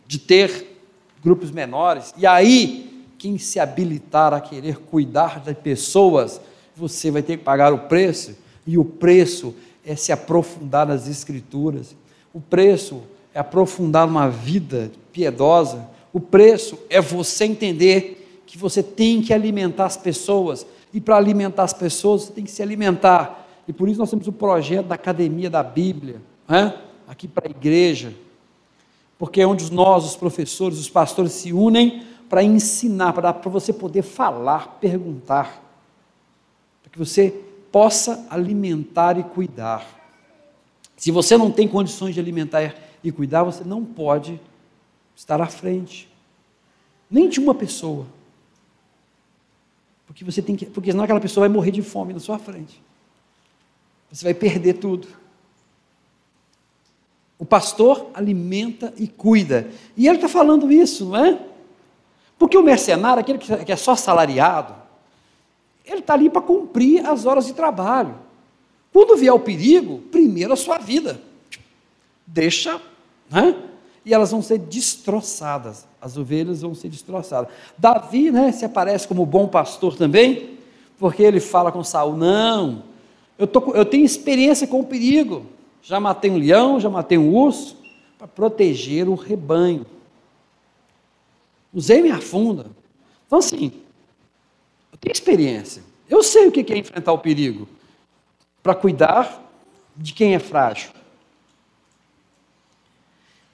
[0.08, 0.78] de ter
[1.24, 2.95] grupos menores, e aí,
[3.26, 6.40] quem se habilitar a querer cuidar de pessoas,
[6.76, 8.36] você vai ter que pagar o preço,
[8.68, 11.96] e o preço é se aprofundar nas Escrituras,
[12.32, 13.02] o preço
[13.34, 19.86] é aprofundar numa vida piedosa, o preço é você entender que você tem que alimentar
[19.86, 23.44] as pessoas, e para alimentar as pessoas você tem que se alimentar.
[23.68, 26.76] E por isso nós temos o projeto da Academia da Bíblia, né?
[27.08, 28.14] aqui para a igreja,
[29.18, 34.02] porque é onde nós, os professores, os pastores se unem para ensinar, para, você poder
[34.02, 35.62] falar, perguntar,
[36.82, 37.32] para que você
[37.72, 39.86] possa alimentar e cuidar.
[40.98, 44.40] Se você não tem condições de alimentar e cuidar, você não pode
[45.16, 46.10] estar à frente,
[47.10, 48.08] nem de uma pessoa.
[50.08, 52.82] Porque você tem que, porque senão aquela pessoa vai morrer de fome na sua frente.
[54.12, 55.08] Você vai perder tudo.
[57.38, 59.70] O pastor alimenta e cuida.
[59.98, 61.55] E ele está falando isso, não é?
[62.38, 64.74] Porque o mercenário, aquele que é só salariado,
[65.86, 68.16] ele está ali para cumprir as horas de trabalho.
[68.92, 71.22] Quando vier o perigo, primeiro a sua vida.
[72.28, 72.82] Deixa,
[73.30, 73.56] né?
[74.06, 75.88] e elas vão ser destroçadas.
[76.00, 77.50] As ovelhas vão ser destroçadas.
[77.78, 80.60] Davi, né, se aparece como bom pastor também,
[81.00, 82.84] porque ele fala com Saul: Não,
[83.38, 85.48] eu, tô, eu tenho experiência com o perigo.
[85.82, 87.78] Já matei um leão, já matei um urso,
[88.18, 89.86] para proteger o rebanho.
[91.76, 92.68] Usei minha funda.
[93.28, 93.74] Então, assim,
[94.94, 95.84] eu tenho experiência.
[96.10, 97.68] Eu sei o que é enfrentar o perigo
[98.64, 99.44] para cuidar
[99.96, 100.92] de quem é frágil.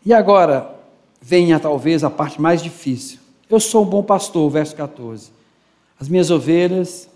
[0.06, 0.76] E agora
[1.20, 3.20] venha talvez a parte mais difícil.
[3.50, 5.32] Eu sou um bom pastor, verso 14.
[6.00, 7.10] As minhas ovelhas,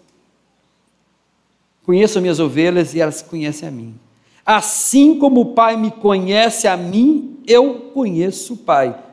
[1.85, 3.95] conheço as minhas ovelhas e elas conhecem a mim.
[4.43, 9.04] Assim como o Pai me conhece a mim, eu conheço o Pai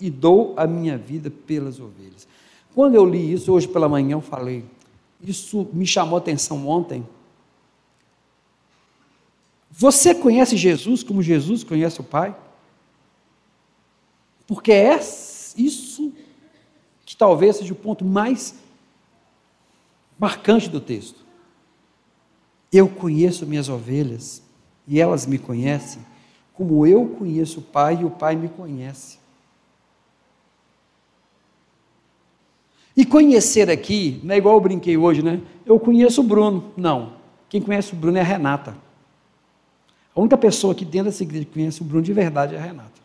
[0.00, 2.26] e dou a minha vida pelas ovelhas.
[2.74, 4.64] Quando eu li isso hoje pela manhã, eu falei,
[5.22, 7.06] isso me chamou a atenção ontem.
[9.70, 12.36] Você conhece Jesus como Jesus conhece o Pai?
[14.46, 14.98] Porque é
[15.56, 16.12] isso
[17.04, 18.54] que talvez seja o ponto mais
[20.18, 21.24] marcante do texto.
[22.72, 24.42] Eu conheço minhas ovelhas
[24.86, 26.04] e elas me conhecem,
[26.52, 29.18] como eu conheço o Pai e o Pai me conhece.
[32.96, 35.40] E conhecer aqui, não é igual eu brinquei hoje, né?
[35.66, 36.72] Eu conheço o Bruno.
[36.76, 37.14] Não.
[37.48, 38.76] Quem conhece o Bruno é a Renata.
[40.14, 42.62] A única pessoa aqui dentro dessa igreja que conhece o Bruno de verdade é a
[42.62, 43.02] Renata.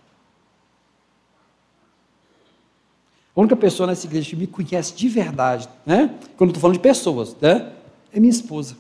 [3.35, 6.13] A única pessoa nessa igreja que me conhece de verdade, né?
[6.37, 7.71] Quando eu estou falando de pessoas, né?
[8.11, 8.77] É minha esposa.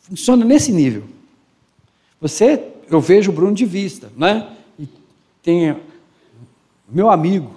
[0.00, 1.04] Funciona nesse nível.
[2.20, 4.56] Você, eu vejo o Bruno de vista, né?
[4.78, 4.88] E
[5.42, 5.76] tem
[6.88, 7.55] meu amigo,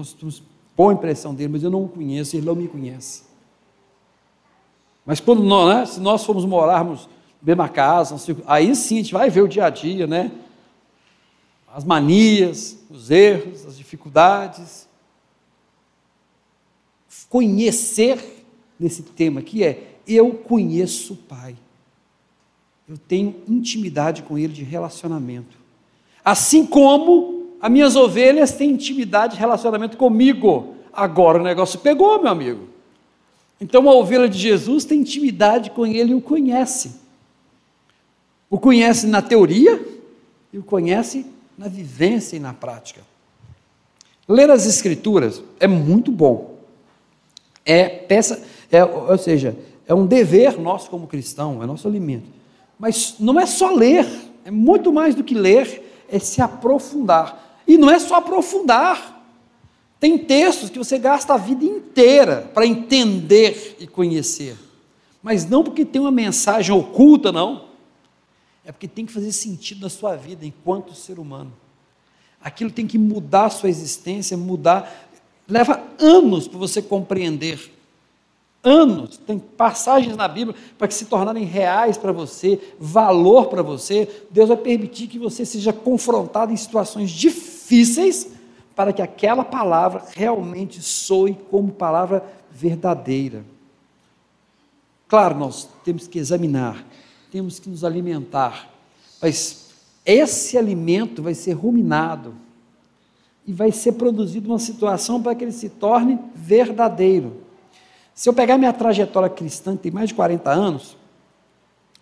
[0.00, 0.42] nós temos
[0.76, 3.22] boa impressão dele, mas eu não o conheço, ele não me conhece.
[5.06, 7.08] Mas quando nós, né, se nós formos morarmos
[7.42, 10.30] na mesma casa, aí sim a gente vai ver o dia a dia, né?
[11.72, 14.88] as manias, os erros, as dificuldades.
[17.28, 18.44] Conhecer
[18.78, 21.56] nesse tema aqui é eu conheço o Pai.
[22.88, 25.56] Eu tenho intimidade com Ele de relacionamento.
[26.24, 30.74] Assim como As minhas ovelhas têm intimidade, relacionamento comigo.
[30.92, 32.68] Agora o negócio pegou, meu amigo.
[33.60, 37.00] Então a ovelha de Jesus tem intimidade com ele e o conhece.
[38.48, 39.80] O conhece na teoria
[40.52, 43.02] e o conhece na vivência e na prática.
[44.26, 46.58] Ler as escrituras é muito bom.
[47.64, 48.42] É peça,
[48.72, 52.26] é, ou seja, é um dever nosso como cristão, é nosso alimento.
[52.78, 54.06] Mas não é só ler,
[54.44, 57.49] é muito mais do que ler, é se aprofundar.
[57.70, 59.24] E não é só aprofundar.
[60.00, 64.56] Tem textos que você gasta a vida inteira para entender e conhecer.
[65.22, 67.66] Mas não porque tem uma mensagem oculta, não.
[68.64, 71.52] É porque tem que fazer sentido na sua vida enquanto ser humano.
[72.42, 75.08] Aquilo tem que mudar a sua existência, mudar.
[75.46, 77.72] Leva anos para você compreender.
[78.64, 79.16] Anos.
[79.16, 84.08] Tem passagens na Bíblia para que se tornarem reais para você, valor para você.
[84.28, 87.59] Deus vai permitir que você seja confrontado em situações difíceis
[88.74, 93.44] para que aquela palavra realmente soe como palavra verdadeira.
[95.06, 96.84] Claro, nós temos que examinar,
[97.30, 98.70] temos que nos alimentar,
[99.20, 99.70] mas
[100.04, 102.34] esse alimento vai ser ruminado
[103.46, 107.42] e vai ser produzido uma situação para que ele se torne verdadeiro.
[108.14, 110.96] Se eu pegar minha trajetória cristã, que tem mais de 40 anos,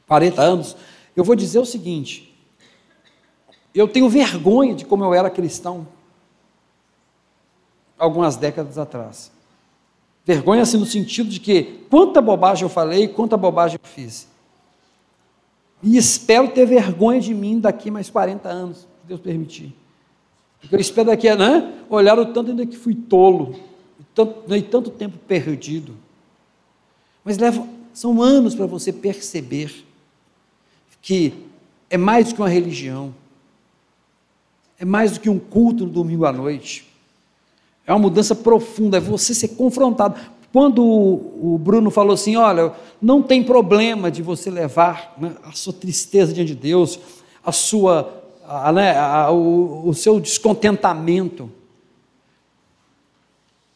[0.07, 0.77] 40 anos,
[1.17, 2.28] eu vou dizer o seguinte:
[3.79, 5.87] eu tenho vergonha de como eu era cristão
[7.99, 9.31] algumas décadas atrás.
[10.25, 14.29] Vergonha assim no sentido de que quanta bobagem eu falei, quanta bobagem eu fiz.
[15.83, 19.75] E espero ter vergonha de mim daqui mais 40 anos, se Deus permitir.
[20.61, 23.55] Porque eu espero daqui a né, olhar o tanto ainda que fui tolo,
[23.99, 25.95] e tanto, e tanto tempo perdido.
[27.25, 29.85] Mas leva, são anos para você perceber
[31.01, 31.33] que
[31.89, 33.15] é mais do que uma religião,
[34.79, 36.87] é mais do que um culto no domingo à noite.
[37.87, 40.19] É uma mudança profunda, é você ser confrontado.
[40.53, 45.73] Quando o Bruno falou assim: olha, não tem problema de você levar né, a sua
[45.73, 46.99] tristeza diante de Deus,
[47.45, 51.51] a sua, a, né, a, o, o seu descontentamento.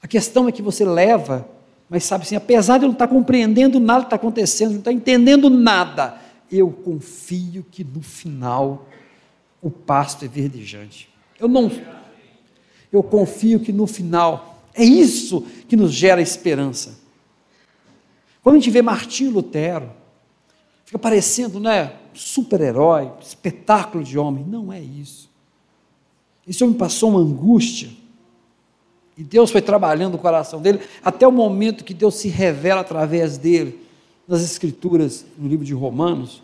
[0.02, 1.48] A questão é que você leva,
[1.88, 4.92] mas sabe assim, apesar de eu não estar compreendendo nada que está acontecendo, não estar
[4.92, 6.16] entendendo nada,
[6.50, 8.86] eu confio que no final
[9.62, 11.08] o pasto é verdejante.
[11.38, 11.70] Eu não,
[12.92, 16.98] eu confio que no final, é isso que nos gera esperança.
[18.42, 19.88] Quando a gente vê Martinho Lutero,
[20.84, 24.44] fica parecendo, né, super-herói, espetáculo de homem.
[24.44, 25.30] Não é isso.
[26.46, 27.88] Esse homem passou uma angústia,
[29.16, 33.38] e Deus foi trabalhando o coração dele, até o momento que Deus se revela através
[33.38, 33.80] dele,
[34.26, 36.42] nas Escrituras, no livro de Romanos.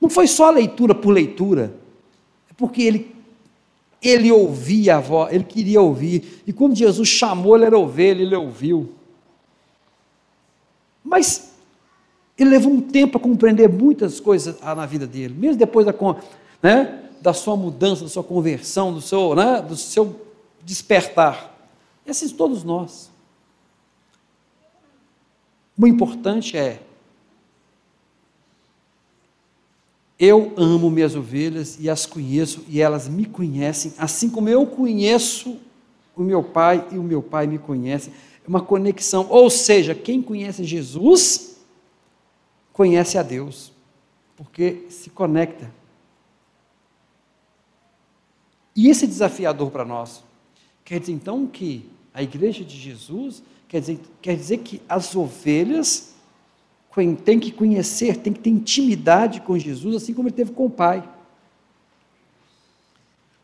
[0.00, 1.74] Não foi só leitura por leitura,
[2.58, 3.18] porque ele
[4.00, 6.42] ele ouvia a voz, ele queria ouvir.
[6.46, 8.92] E quando Jesus chamou, ele era ovelha, ele ouviu.
[11.02, 11.52] Mas
[12.36, 15.92] ele levou um tempo a compreender muitas coisas na vida dele, mesmo depois da,
[16.62, 20.20] né, da sua mudança, da sua conversão, do seu, né, do seu
[20.62, 21.56] despertar.
[22.06, 23.10] E assim todos nós.
[25.76, 26.80] O importante é
[30.18, 35.58] Eu amo minhas ovelhas e as conheço e elas me conhecem, assim como eu conheço
[36.16, 38.10] o meu Pai e o meu Pai me conhece.
[38.44, 41.60] É uma conexão, ou seja, quem conhece Jesus
[42.72, 43.72] conhece a Deus,
[44.36, 45.70] porque se conecta.
[48.74, 50.24] E esse é desafiador para nós.
[50.84, 56.14] Quer dizer então que a igreja de Jesus quer dizer, quer dizer que as ovelhas
[57.24, 60.70] tem que conhecer, tem que ter intimidade com Jesus, assim como ele teve com o
[60.70, 61.06] Pai.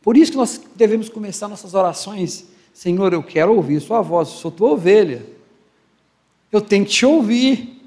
[0.02, 2.46] Por isso que nós devemos começar nossas orações.
[2.72, 5.24] Senhor, eu quero ouvir Sua voz, eu sou tua ovelha.
[6.50, 7.82] Eu tenho que te ouvir.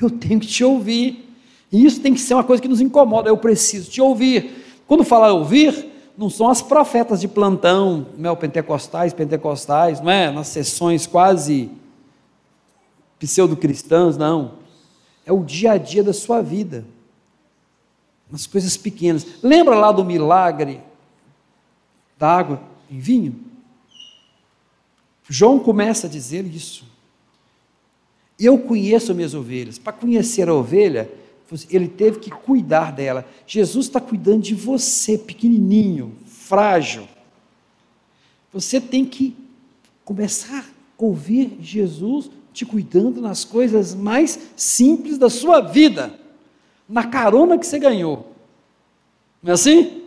[0.00, 1.30] Eu tenho que te ouvir.
[1.70, 3.28] E isso tem que ser uma coisa que nos incomoda.
[3.28, 4.64] Eu preciso te ouvir.
[4.86, 10.30] Quando fala ouvir, não são as profetas de plantão, não pentecostais, pentecostais, não é?
[10.30, 11.70] Nas sessões quase
[13.18, 14.65] pseudo-cristãs, não
[15.26, 16.84] é o dia a dia da sua vida,
[18.30, 19.26] nas coisas pequenas.
[19.42, 20.80] Lembra lá do milagre
[22.16, 23.44] da água em vinho?
[25.28, 26.86] João começa a dizer isso.
[28.38, 29.78] Eu conheço minhas ovelhas.
[29.78, 31.10] Para conhecer a ovelha,
[31.68, 33.26] ele teve que cuidar dela.
[33.46, 37.08] Jesus está cuidando de você, pequenininho, frágil.
[38.52, 39.36] Você tem que
[40.04, 46.18] começar a ouvir Jesus te cuidando nas coisas mais simples da sua vida,
[46.88, 48.32] na carona que você ganhou.
[49.42, 50.04] Não é assim?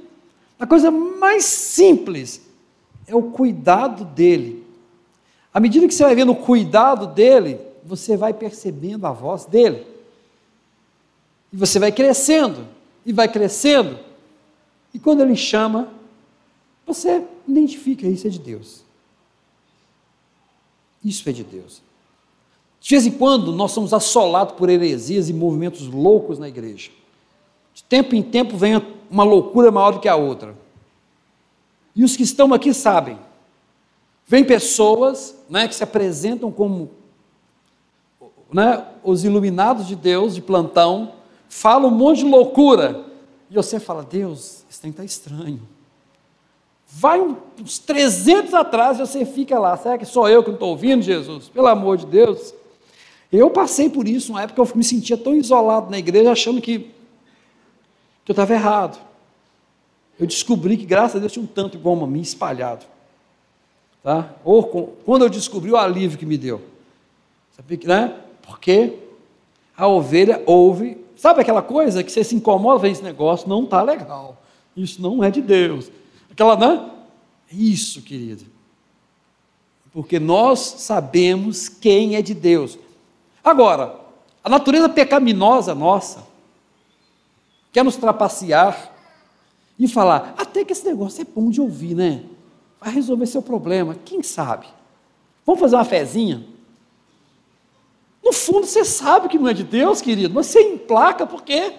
[0.60, 2.42] A coisa mais simples
[3.06, 4.66] é o cuidado dele.
[5.54, 9.86] À medida que você vai vendo o cuidado dele, você vai percebendo a voz dele.
[11.54, 12.68] E você vai crescendo,
[13.06, 14.00] e vai crescendo.
[14.92, 15.88] E quando ele chama,
[16.84, 18.84] você identifica isso é de Deus.
[21.06, 21.88] Isso é de Deus.
[22.80, 26.92] De vez em quando nós somos assolados por heresias e movimentos loucos na igreja.
[27.74, 30.56] De tempo em tempo vem uma loucura maior do que a outra.
[31.96, 33.18] E os que estão aqui sabem.
[34.26, 36.92] Vem pessoas né, que se apresentam como
[38.52, 41.14] né, os iluminados de Deus de plantão,
[41.48, 43.06] falam um monte de loucura.
[43.50, 45.62] E você fala: Deus, esse trem está estranho.
[46.88, 49.78] Vai uns 300 atrás e você fica lá.
[49.78, 51.48] Será que sou eu que não estou ouvindo, Jesus?
[51.50, 52.54] Pelo amor de Deus.
[53.32, 56.80] Eu passei por isso, uma época eu me sentia tão isolado na igreja, achando que,
[58.26, 59.00] que eu estava errado.
[60.20, 62.86] Eu descobri que, graças a Deus, tinha um tanto igual a mim espalhado.
[64.04, 64.34] Tá?
[64.44, 64.64] Ou
[65.06, 66.62] quando eu descobri o alívio que me deu.
[67.56, 68.16] Sabe, né?
[68.42, 68.96] Porque
[69.78, 70.98] a ovelha ouve.
[71.16, 74.42] Sabe aquela coisa que você se incomoda, esse negócio, não está legal.
[74.76, 75.92] Isso não é de Deus.
[76.32, 76.90] Aquela, né?
[77.52, 78.46] Isso, querido.
[79.92, 82.78] Porque nós sabemos quem é de Deus.
[83.44, 84.00] Agora,
[84.44, 86.28] a natureza pecaminosa nossa
[87.72, 88.92] quer nos trapacear
[89.78, 92.24] e falar: até que esse negócio é bom de ouvir, né?
[92.80, 94.68] Vai resolver seu problema, quem sabe?
[95.46, 96.46] Vamos fazer uma fezinha?
[98.24, 101.74] No fundo, você sabe que não é de Deus, querido, mas você emplaca porque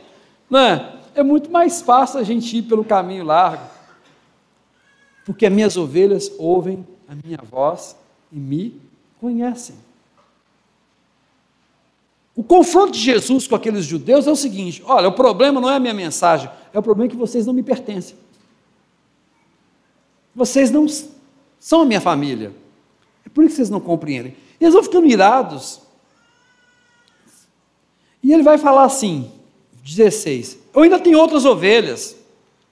[0.51, 3.65] né, é muito mais fácil a gente ir pelo caminho largo.
[5.25, 7.97] Porque as minhas ovelhas ouvem a minha voz
[8.33, 8.81] e me
[9.21, 9.77] conhecem.
[12.41, 15.77] O confronto de Jesus com aqueles judeus é o seguinte: olha, o problema não é
[15.77, 18.17] a minha mensagem, é o problema que vocês não me pertencem.
[20.35, 20.87] Vocês não
[21.59, 22.51] são a minha família.
[23.27, 24.35] É por isso que vocês não compreendem.
[24.59, 25.83] E eles vão ficando irados.
[28.23, 29.31] E ele vai falar assim,
[29.85, 32.17] 16: Eu ainda tenho outras ovelhas,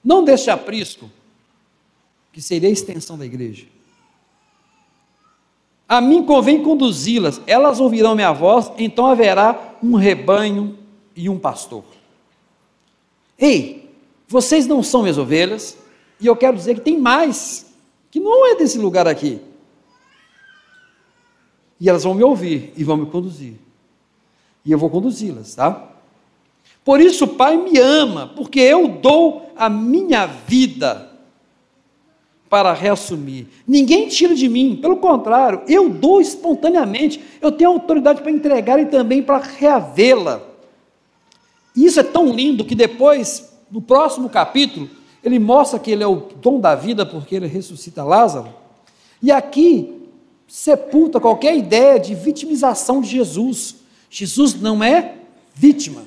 [0.03, 1.11] não deste aprisco,
[2.33, 3.67] que seria a extensão da igreja.
[5.89, 10.77] A mim convém conduzi-las, elas ouvirão minha voz, então haverá um rebanho
[11.15, 11.83] e um pastor.
[13.35, 13.89] Ei,
[14.27, 15.75] vocês não são minhas ovelhas,
[16.21, 17.73] e eu quero dizer que tem mais,
[18.11, 19.41] que não é desse lugar aqui.
[21.79, 23.55] E elas vão me ouvir e vão me conduzir.
[24.63, 25.89] E eu vou conduzi-las, tá?
[26.85, 31.08] Por isso o Pai me ama, porque eu dou a minha vida
[32.49, 33.45] para reassumir.
[33.67, 38.85] Ninguém tira de mim, pelo contrário, eu dou espontaneamente, eu tenho autoridade para entregar e
[38.85, 40.41] também para reavê-la.
[41.75, 44.89] E isso é tão lindo que depois, no próximo capítulo,
[45.23, 48.53] ele mostra que ele é o dom da vida porque ele ressuscita Lázaro.
[49.21, 49.99] E aqui
[50.47, 53.75] sepulta qualquer ideia de vitimização de Jesus.
[54.09, 55.15] Jesus não é
[55.53, 56.03] vítima.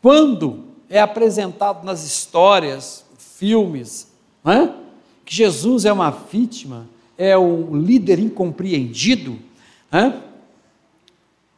[0.00, 4.06] Quando é apresentado nas histórias, filmes,
[4.44, 4.83] não é?
[5.24, 9.38] Que Jesus é uma vítima, é um líder incompreendido,
[9.90, 10.20] né?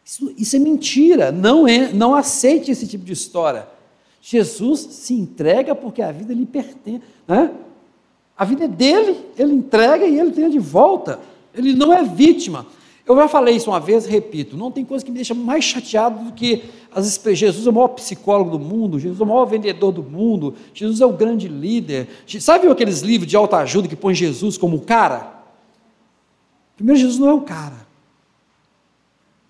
[0.05, 3.67] isso, isso, é mentira, não, é, não aceite esse tipo de história.
[4.23, 7.03] Jesus se entrega porque a vida lhe pertence.
[7.27, 7.51] Né?
[8.37, 11.21] A vida é dele, ele entrega e ele tem de volta.
[11.55, 12.67] Ele não é vítima.
[13.07, 16.25] Eu já falei isso uma vez, repito, não tem coisa que me deixa mais chateado
[16.25, 19.93] do que as Jesus é o maior psicólogo do mundo, Jesus é o maior vendedor
[19.93, 22.09] do mundo, Jesus é o grande líder.
[22.41, 25.37] Sabe aqueles livros de autoajuda que põe Jesus como o cara?
[26.75, 27.87] Primeiro, Jesus não é o cara.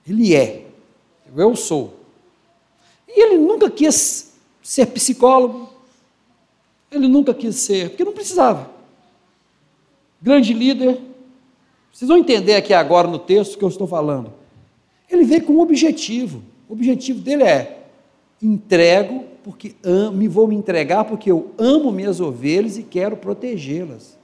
[0.07, 0.67] Ele é.
[1.35, 1.99] Eu sou.
[3.09, 5.71] E ele nunca quis ser psicólogo.
[6.91, 8.71] Ele nunca quis ser, porque não precisava.
[10.21, 11.01] Grande líder,
[11.97, 14.31] vocês vão entender aqui agora no texto que eu estou falando.
[15.09, 16.43] Ele veio com um objetivo.
[16.69, 17.87] O objetivo dele é:
[18.43, 24.19] entrego porque amo, vou me entregar porque eu amo minhas ovelhas e quero protegê-las.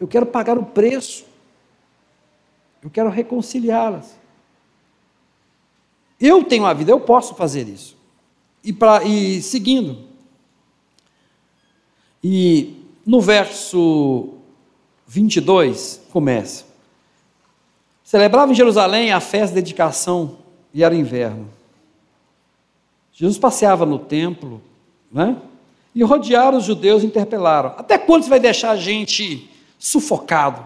[0.00, 1.26] Eu quero pagar o preço.
[2.82, 4.16] Eu quero reconciliá-las.
[6.18, 7.98] Eu tenho a vida, eu posso fazer isso.
[8.64, 10.04] E, pra, e seguindo.
[12.24, 14.36] E no verso
[15.06, 16.69] 22 começa.
[18.10, 20.38] Celebrava em Jerusalém a festa de dedicação
[20.74, 21.48] e era inverno.
[23.12, 24.60] Jesus passeava no templo,
[25.12, 25.36] né?
[25.94, 29.48] E rodearam os judeus e interpelaram: Até quando você vai deixar a gente
[29.78, 30.60] sufocado?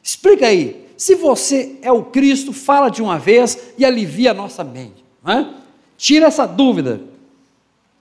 [0.00, 0.86] Explica aí.
[0.96, 5.04] Se você é o Cristo, fala de uma vez e alivia a nossa mente.
[5.24, 5.52] Né?
[5.98, 7.00] Tira essa dúvida.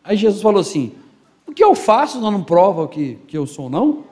[0.04, 0.91] Aí Jesus falou assim:
[1.48, 4.04] O que eu faço não prova que, que eu sou, não?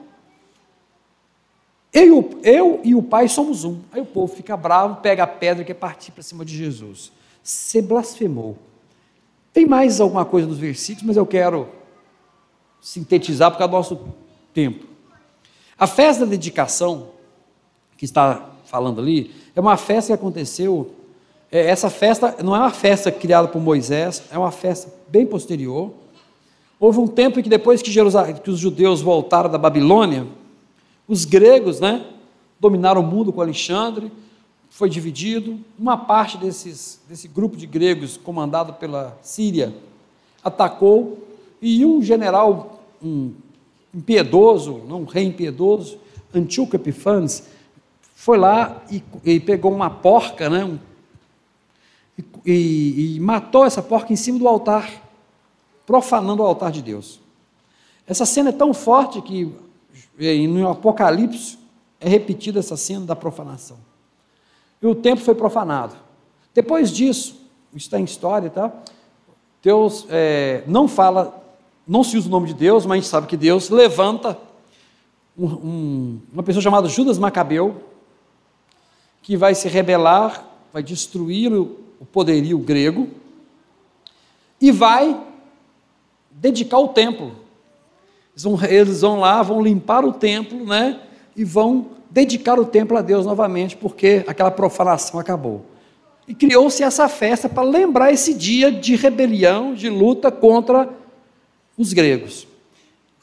[1.92, 3.80] Eu, eu e o Pai somos um.
[3.92, 7.12] Aí o povo fica bravo, pega a pedra e quer partir para cima de Jesus.
[7.42, 8.56] Você blasfemou.
[9.52, 11.68] Tem mais alguma coisa nos versículos, mas eu quero
[12.80, 14.14] sintetizar por causa do nosso
[14.54, 14.86] tempo.
[15.78, 17.10] A festa da dedicação,
[17.98, 20.94] que está falando ali, é uma festa que aconteceu.
[21.50, 25.92] É, essa festa não é uma festa criada por Moisés, é uma festa bem posterior.
[26.80, 30.26] Houve um tempo em que depois que, que os judeus voltaram da Babilônia,
[31.12, 32.06] os gregos, né,
[32.58, 34.10] dominaram o mundo com Alexandre,
[34.70, 35.60] foi dividido.
[35.78, 39.76] Uma parte desses, desse grupo de gregos, comandado pela Síria,
[40.42, 41.28] atacou,
[41.60, 43.34] e um general, um
[43.92, 45.98] impiedoso, um rei impiedoso,
[46.34, 47.46] Antíoco Epifanes,
[48.14, 50.78] foi lá e, e, pegou uma porca, né, um,
[52.46, 54.90] e, e matou essa porca em cima do altar,
[55.84, 57.20] profanando o altar de Deus.
[58.06, 59.52] Essa cena é tão forte que
[60.18, 61.58] e no Apocalipse
[62.00, 63.78] é repetida essa cena da profanação.
[64.80, 65.94] E o templo foi profanado.
[66.54, 67.36] Depois disso,
[67.74, 68.72] está em história, tá?
[69.62, 71.42] Deus é, não fala,
[71.86, 74.36] não se usa o nome de Deus, mas a gente sabe que Deus levanta
[75.38, 77.82] um, um, uma pessoa chamada Judas Macabeu,
[79.22, 83.08] que vai se rebelar, vai destruir o, o poderio grego
[84.60, 85.24] e vai
[86.30, 87.41] dedicar o templo.
[88.32, 91.00] Eles vão, eles vão lá, vão limpar o templo, né?
[91.36, 95.64] E vão dedicar o templo a Deus novamente, porque aquela profanação acabou.
[96.26, 100.88] E criou-se essa festa para lembrar esse dia de rebelião, de luta contra
[101.76, 102.46] os gregos.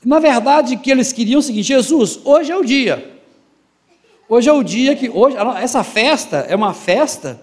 [0.04, 3.18] Na verdade, que eles queriam o seguinte: Jesus, hoje é o dia.
[4.28, 7.42] Hoje é o dia que hoje essa festa é uma festa,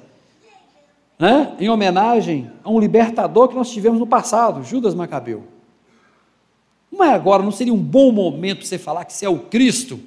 [1.19, 5.56] né, em homenagem a um libertador que nós tivemos no passado, Judas Macabeu.
[6.97, 10.01] Mas agora não seria um bom momento você falar que você é o Cristo?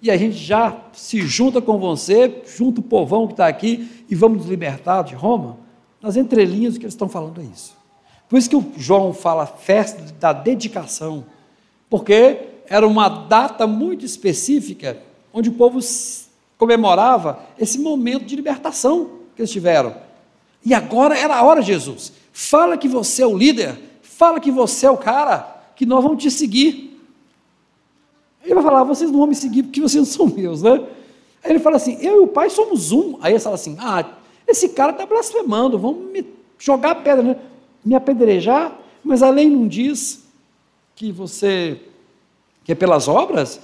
[0.00, 4.14] E a gente já se junta com você, junto o povão que está aqui, e
[4.14, 5.58] vamos nos libertar de Roma?
[6.00, 7.76] Nas entrelinhas do que eles estão falando é isso.
[8.28, 11.24] Por isso que o João fala festa da dedicação,
[11.88, 14.98] porque era uma data muito específica
[15.32, 15.78] onde o povo
[16.58, 19.94] comemorava esse momento de libertação que eles tiveram.
[20.64, 22.12] E agora era a hora, Jesus.
[22.32, 26.22] Fala que você é o líder, fala que você é o cara, que nós vamos
[26.22, 27.00] te seguir.
[28.44, 30.84] Ele vai falar, vocês não vão me seguir porque vocês não são meus, né?
[31.44, 33.18] Aí ele fala assim, eu e o pai somos um.
[33.20, 34.04] Aí ele fala assim, ah,
[34.46, 36.24] esse cara está blasfemando, vamos me
[36.58, 37.36] jogar pedra, né?
[37.84, 40.24] me apedrejar, mas a lei não diz
[40.94, 41.80] que você,
[42.64, 43.60] que é pelas obras,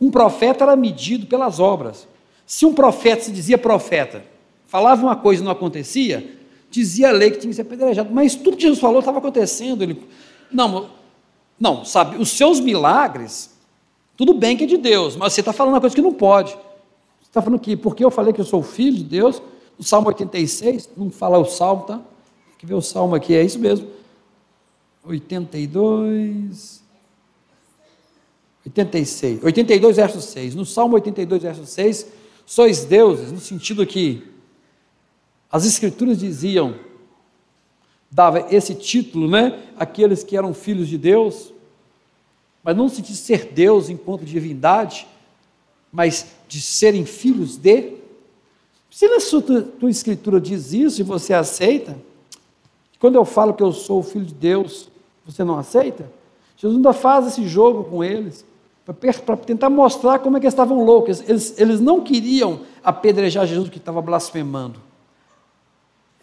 [0.00, 2.06] um profeta era medido pelas obras.
[2.46, 4.22] Se um profeta se dizia profeta,
[4.66, 6.36] falava uma coisa e não acontecia,
[6.70, 9.82] dizia a lei que tinha que ser apedrejado, mas tudo que Jesus falou estava acontecendo.
[9.82, 10.02] Ele,
[10.50, 10.90] não,
[11.64, 13.50] não, sabe, os seus milagres,
[14.18, 16.52] tudo bem que é de Deus, mas você está falando uma coisa que não pode.
[16.52, 19.40] Você está falando que, porque eu falei que eu sou filho de Deus,
[19.78, 21.96] no Salmo 86, não fala o Salmo, tá?
[21.96, 23.88] Tem que ver o Salmo aqui, é isso mesmo.
[25.04, 26.82] 82.
[28.66, 29.42] 86.
[29.42, 30.54] 82, verso 6.
[30.54, 32.12] No Salmo 82, verso 6,
[32.44, 34.22] sois deuses, no sentido que
[35.50, 36.74] as Escrituras diziam
[38.14, 39.60] dava esse título, né?
[39.76, 41.53] Aqueles que eram filhos de Deus,
[42.64, 45.06] mas não se diz ser Deus enquanto divindade,
[45.92, 47.92] mas de serem filhos de.
[48.90, 51.96] Se na sua tua escritura diz isso e você aceita,
[52.98, 54.88] quando eu falo que eu sou o filho de Deus,
[55.26, 56.10] você não aceita?
[56.56, 58.46] Jesus ainda faz esse jogo com eles,
[58.84, 61.20] para tentar mostrar como é que eles estavam loucos.
[61.28, 64.80] Eles, eles não queriam apedrejar Jesus que estava blasfemando.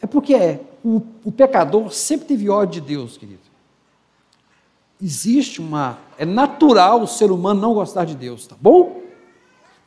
[0.02, 3.51] É porque é, o, o pecador sempre teve ódio de Deus, querido.
[5.02, 5.98] Existe uma.
[6.18, 9.02] É natural o ser humano não gostar de Deus, tá bom?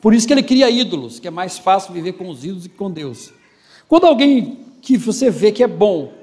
[0.01, 2.69] Por isso que ele cria ídolos, que é mais fácil viver com os ídolos do
[2.69, 3.31] que com Deus.
[3.87, 6.13] Quando alguém que você vê que é bom,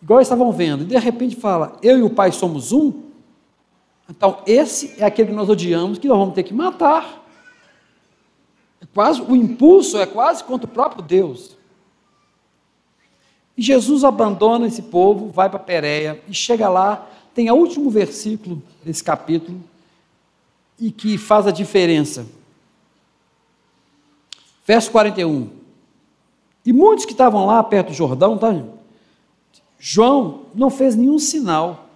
[0.00, 3.02] igual estavam vendo, e de repente fala, eu e o Pai somos um,
[4.08, 7.24] então esse é aquele que nós odiamos, que nós vamos ter que matar.
[8.80, 11.56] É quase, o impulso é quase contra o próprio Deus.
[13.56, 18.62] E Jesus abandona esse povo, vai para Pérea e chega lá, tem o último versículo
[18.84, 19.60] desse capítulo
[20.78, 22.26] e que faz a diferença.
[24.66, 25.50] Verso 41.
[26.64, 28.62] E muitos que estavam lá perto do Jordão, tá?
[29.78, 31.88] João não fez nenhum sinal.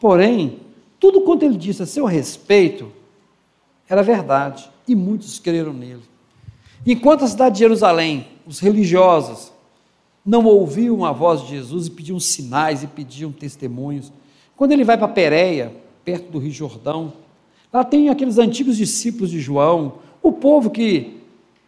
[0.00, 0.60] Porém,
[1.00, 2.92] tudo quanto ele disse a seu respeito
[3.88, 6.02] era verdade, e muitos creram nele.
[6.84, 9.52] Enquanto a cidade de Jerusalém, os religiosos,
[10.24, 14.12] não ouviam a voz de Jesus e pediam sinais e pediam testemunhos.
[14.56, 15.72] Quando ele vai para Pérea,
[16.06, 17.12] perto do Rio Jordão.
[17.72, 21.20] Lá tem aqueles antigos discípulos de João, o povo que,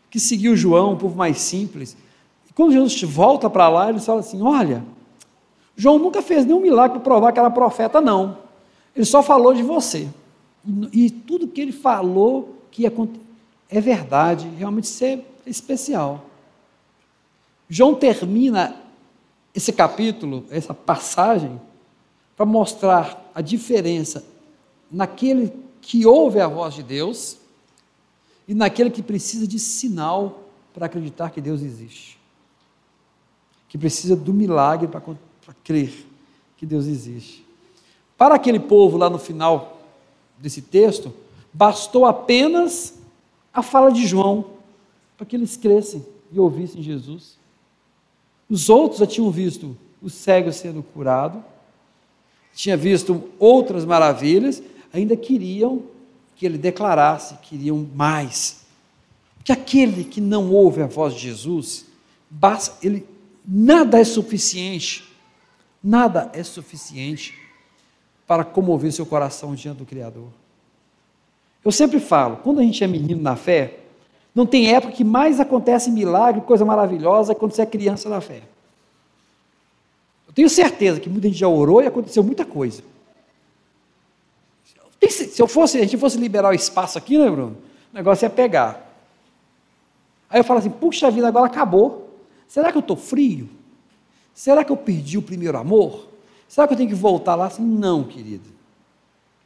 [0.09, 1.97] que seguiu João, o povo mais simples.
[2.49, 4.85] E quando Jesus volta para lá, ele fala assim: Olha,
[5.77, 8.39] João nunca fez nenhum milagre para provar que era profeta, não.
[8.95, 10.09] Ele só falou de você.
[10.93, 12.93] E, e tudo que ele falou que ia,
[13.69, 16.25] é verdade, realmente isso é especial.
[17.69, 18.77] João termina
[19.53, 21.61] esse capítulo, essa passagem,
[22.39, 24.25] para mostrar a diferença
[24.89, 27.37] naquele que ouve a voz de Deus
[28.47, 32.17] e naquele que precisa de sinal para acreditar que Deus existe.
[33.69, 36.07] Que precisa do milagre para, para crer
[36.57, 37.45] que Deus existe.
[38.17, 39.81] Para aquele povo lá no final
[40.39, 41.13] desse texto,
[41.53, 42.95] bastou apenas
[43.53, 44.45] a fala de João
[45.17, 47.37] para que eles crescem e ouvissem Jesus.
[48.49, 51.43] Os outros já tinham visto o cego sendo curado,
[52.59, 54.61] tinha visto outras maravilhas,
[54.93, 55.85] ainda queriam
[56.35, 58.63] que ele declarasse, queriam mais.
[59.45, 61.87] Que aquele que não ouve a voz de Jesus,
[62.29, 63.07] basta, ele,
[63.47, 65.09] nada é suficiente,
[65.81, 67.33] nada é suficiente
[68.27, 70.27] para comover seu coração diante do Criador.
[71.65, 73.79] Eu sempre falo, quando a gente é menino na fé,
[74.35, 78.43] não tem época que mais acontece milagre, coisa maravilhosa, quando você é criança na fé.
[80.39, 82.81] Tenho certeza que muita gente já orou e aconteceu muita coisa.
[85.11, 87.57] Se eu fosse, a gente fosse liberar o espaço aqui, né, Bruno?
[87.93, 88.89] O negócio ia pegar.
[90.31, 92.21] Aí eu falo assim, puxa vida, agora acabou.
[92.47, 93.49] Será que eu estou frio?
[94.33, 96.07] Será que eu perdi o primeiro amor?
[96.47, 97.47] Será que eu tenho que voltar lá?
[97.47, 98.49] Assim, não, querido.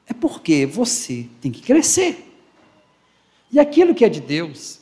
[0.07, 2.37] É porque você tem que crescer.
[3.51, 4.79] E aquilo que é de Deus,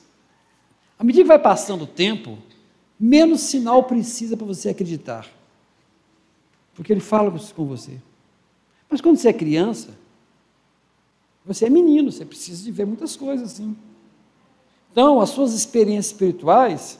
[0.99, 2.37] à medida que vai passando o tempo,
[2.99, 5.39] menos sinal precisa para você acreditar.
[6.75, 7.99] Porque Ele fala com você.
[8.89, 9.97] Mas quando você é criança,
[11.45, 13.77] você é menino, você precisa de ver muitas coisas assim.
[14.91, 16.99] Então, as suas experiências espirituais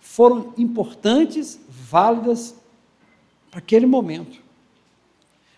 [0.00, 2.54] foram importantes, válidas
[3.50, 4.40] para aquele momento.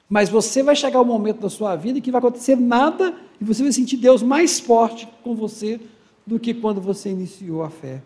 [0.09, 3.62] Mas você vai chegar um momento da sua vida que vai acontecer nada e você
[3.62, 5.81] vai sentir Deus mais forte com você
[6.27, 8.03] do que quando você iniciou a fé.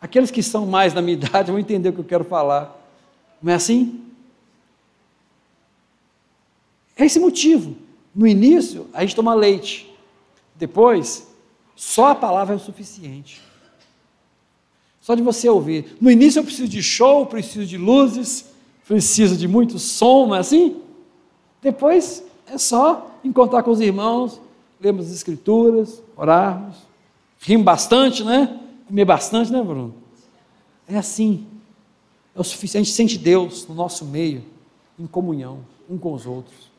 [0.00, 2.85] Aqueles que são mais na minha idade vão entender o que eu quero falar.
[3.46, 4.00] Não é assim?
[6.96, 7.76] É esse motivo.
[8.12, 9.88] No início, a gente toma leite.
[10.56, 11.28] Depois,
[11.76, 13.40] só a palavra é o suficiente.
[15.00, 15.96] Só de você ouvir.
[16.00, 18.46] No início eu preciso de show, preciso de luzes,
[18.84, 20.82] preciso de muito som, não é assim?
[21.62, 24.40] Depois é só encontrar com os irmãos,
[24.80, 26.78] lermos as escrituras, orarmos,
[27.38, 28.58] rimos bastante, né?
[28.88, 29.94] Comer bastante, né, Bruno?
[30.88, 31.46] É assim.
[32.36, 32.82] É o suficiente.
[32.82, 34.44] A gente sente Deus no nosso meio,
[34.98, 36.70] em comunhão, um com os outros.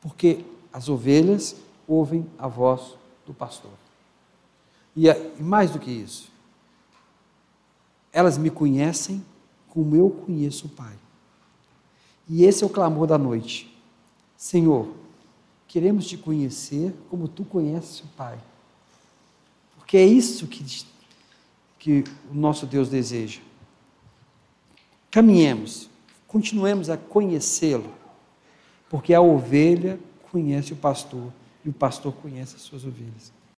[0.00, 1.56] Porque as ovelhas
[1.88, 2.94] ouvem a voz
[3.26, 3.72] do pastor.
[4.94, 6.30] E, e mais do que isso,
[8.12, 9.24] elas me conhecem
[9.68, 10.94] como eu conheço o Pai.
[12.28, 13.74] E esse é o clamor da noite.
[14.36, 14.88] Senhor,
[15.66, 18.38] queremos te conhecer como tu conheces o Pai.
[19.76, 20.62] Porque é isso que,
[21.80, 23.40] que o nosso Deus deseja.
[25.10, 25.90] Caminhemos,
[26.28, 27.92] continuemos a conhecê-lo
[28.88, 29.98] porque a ovelha
[30.30, 31.32] conhece o pastor
[31.64, 33.32] e o pastor conhece as suas ovelhas.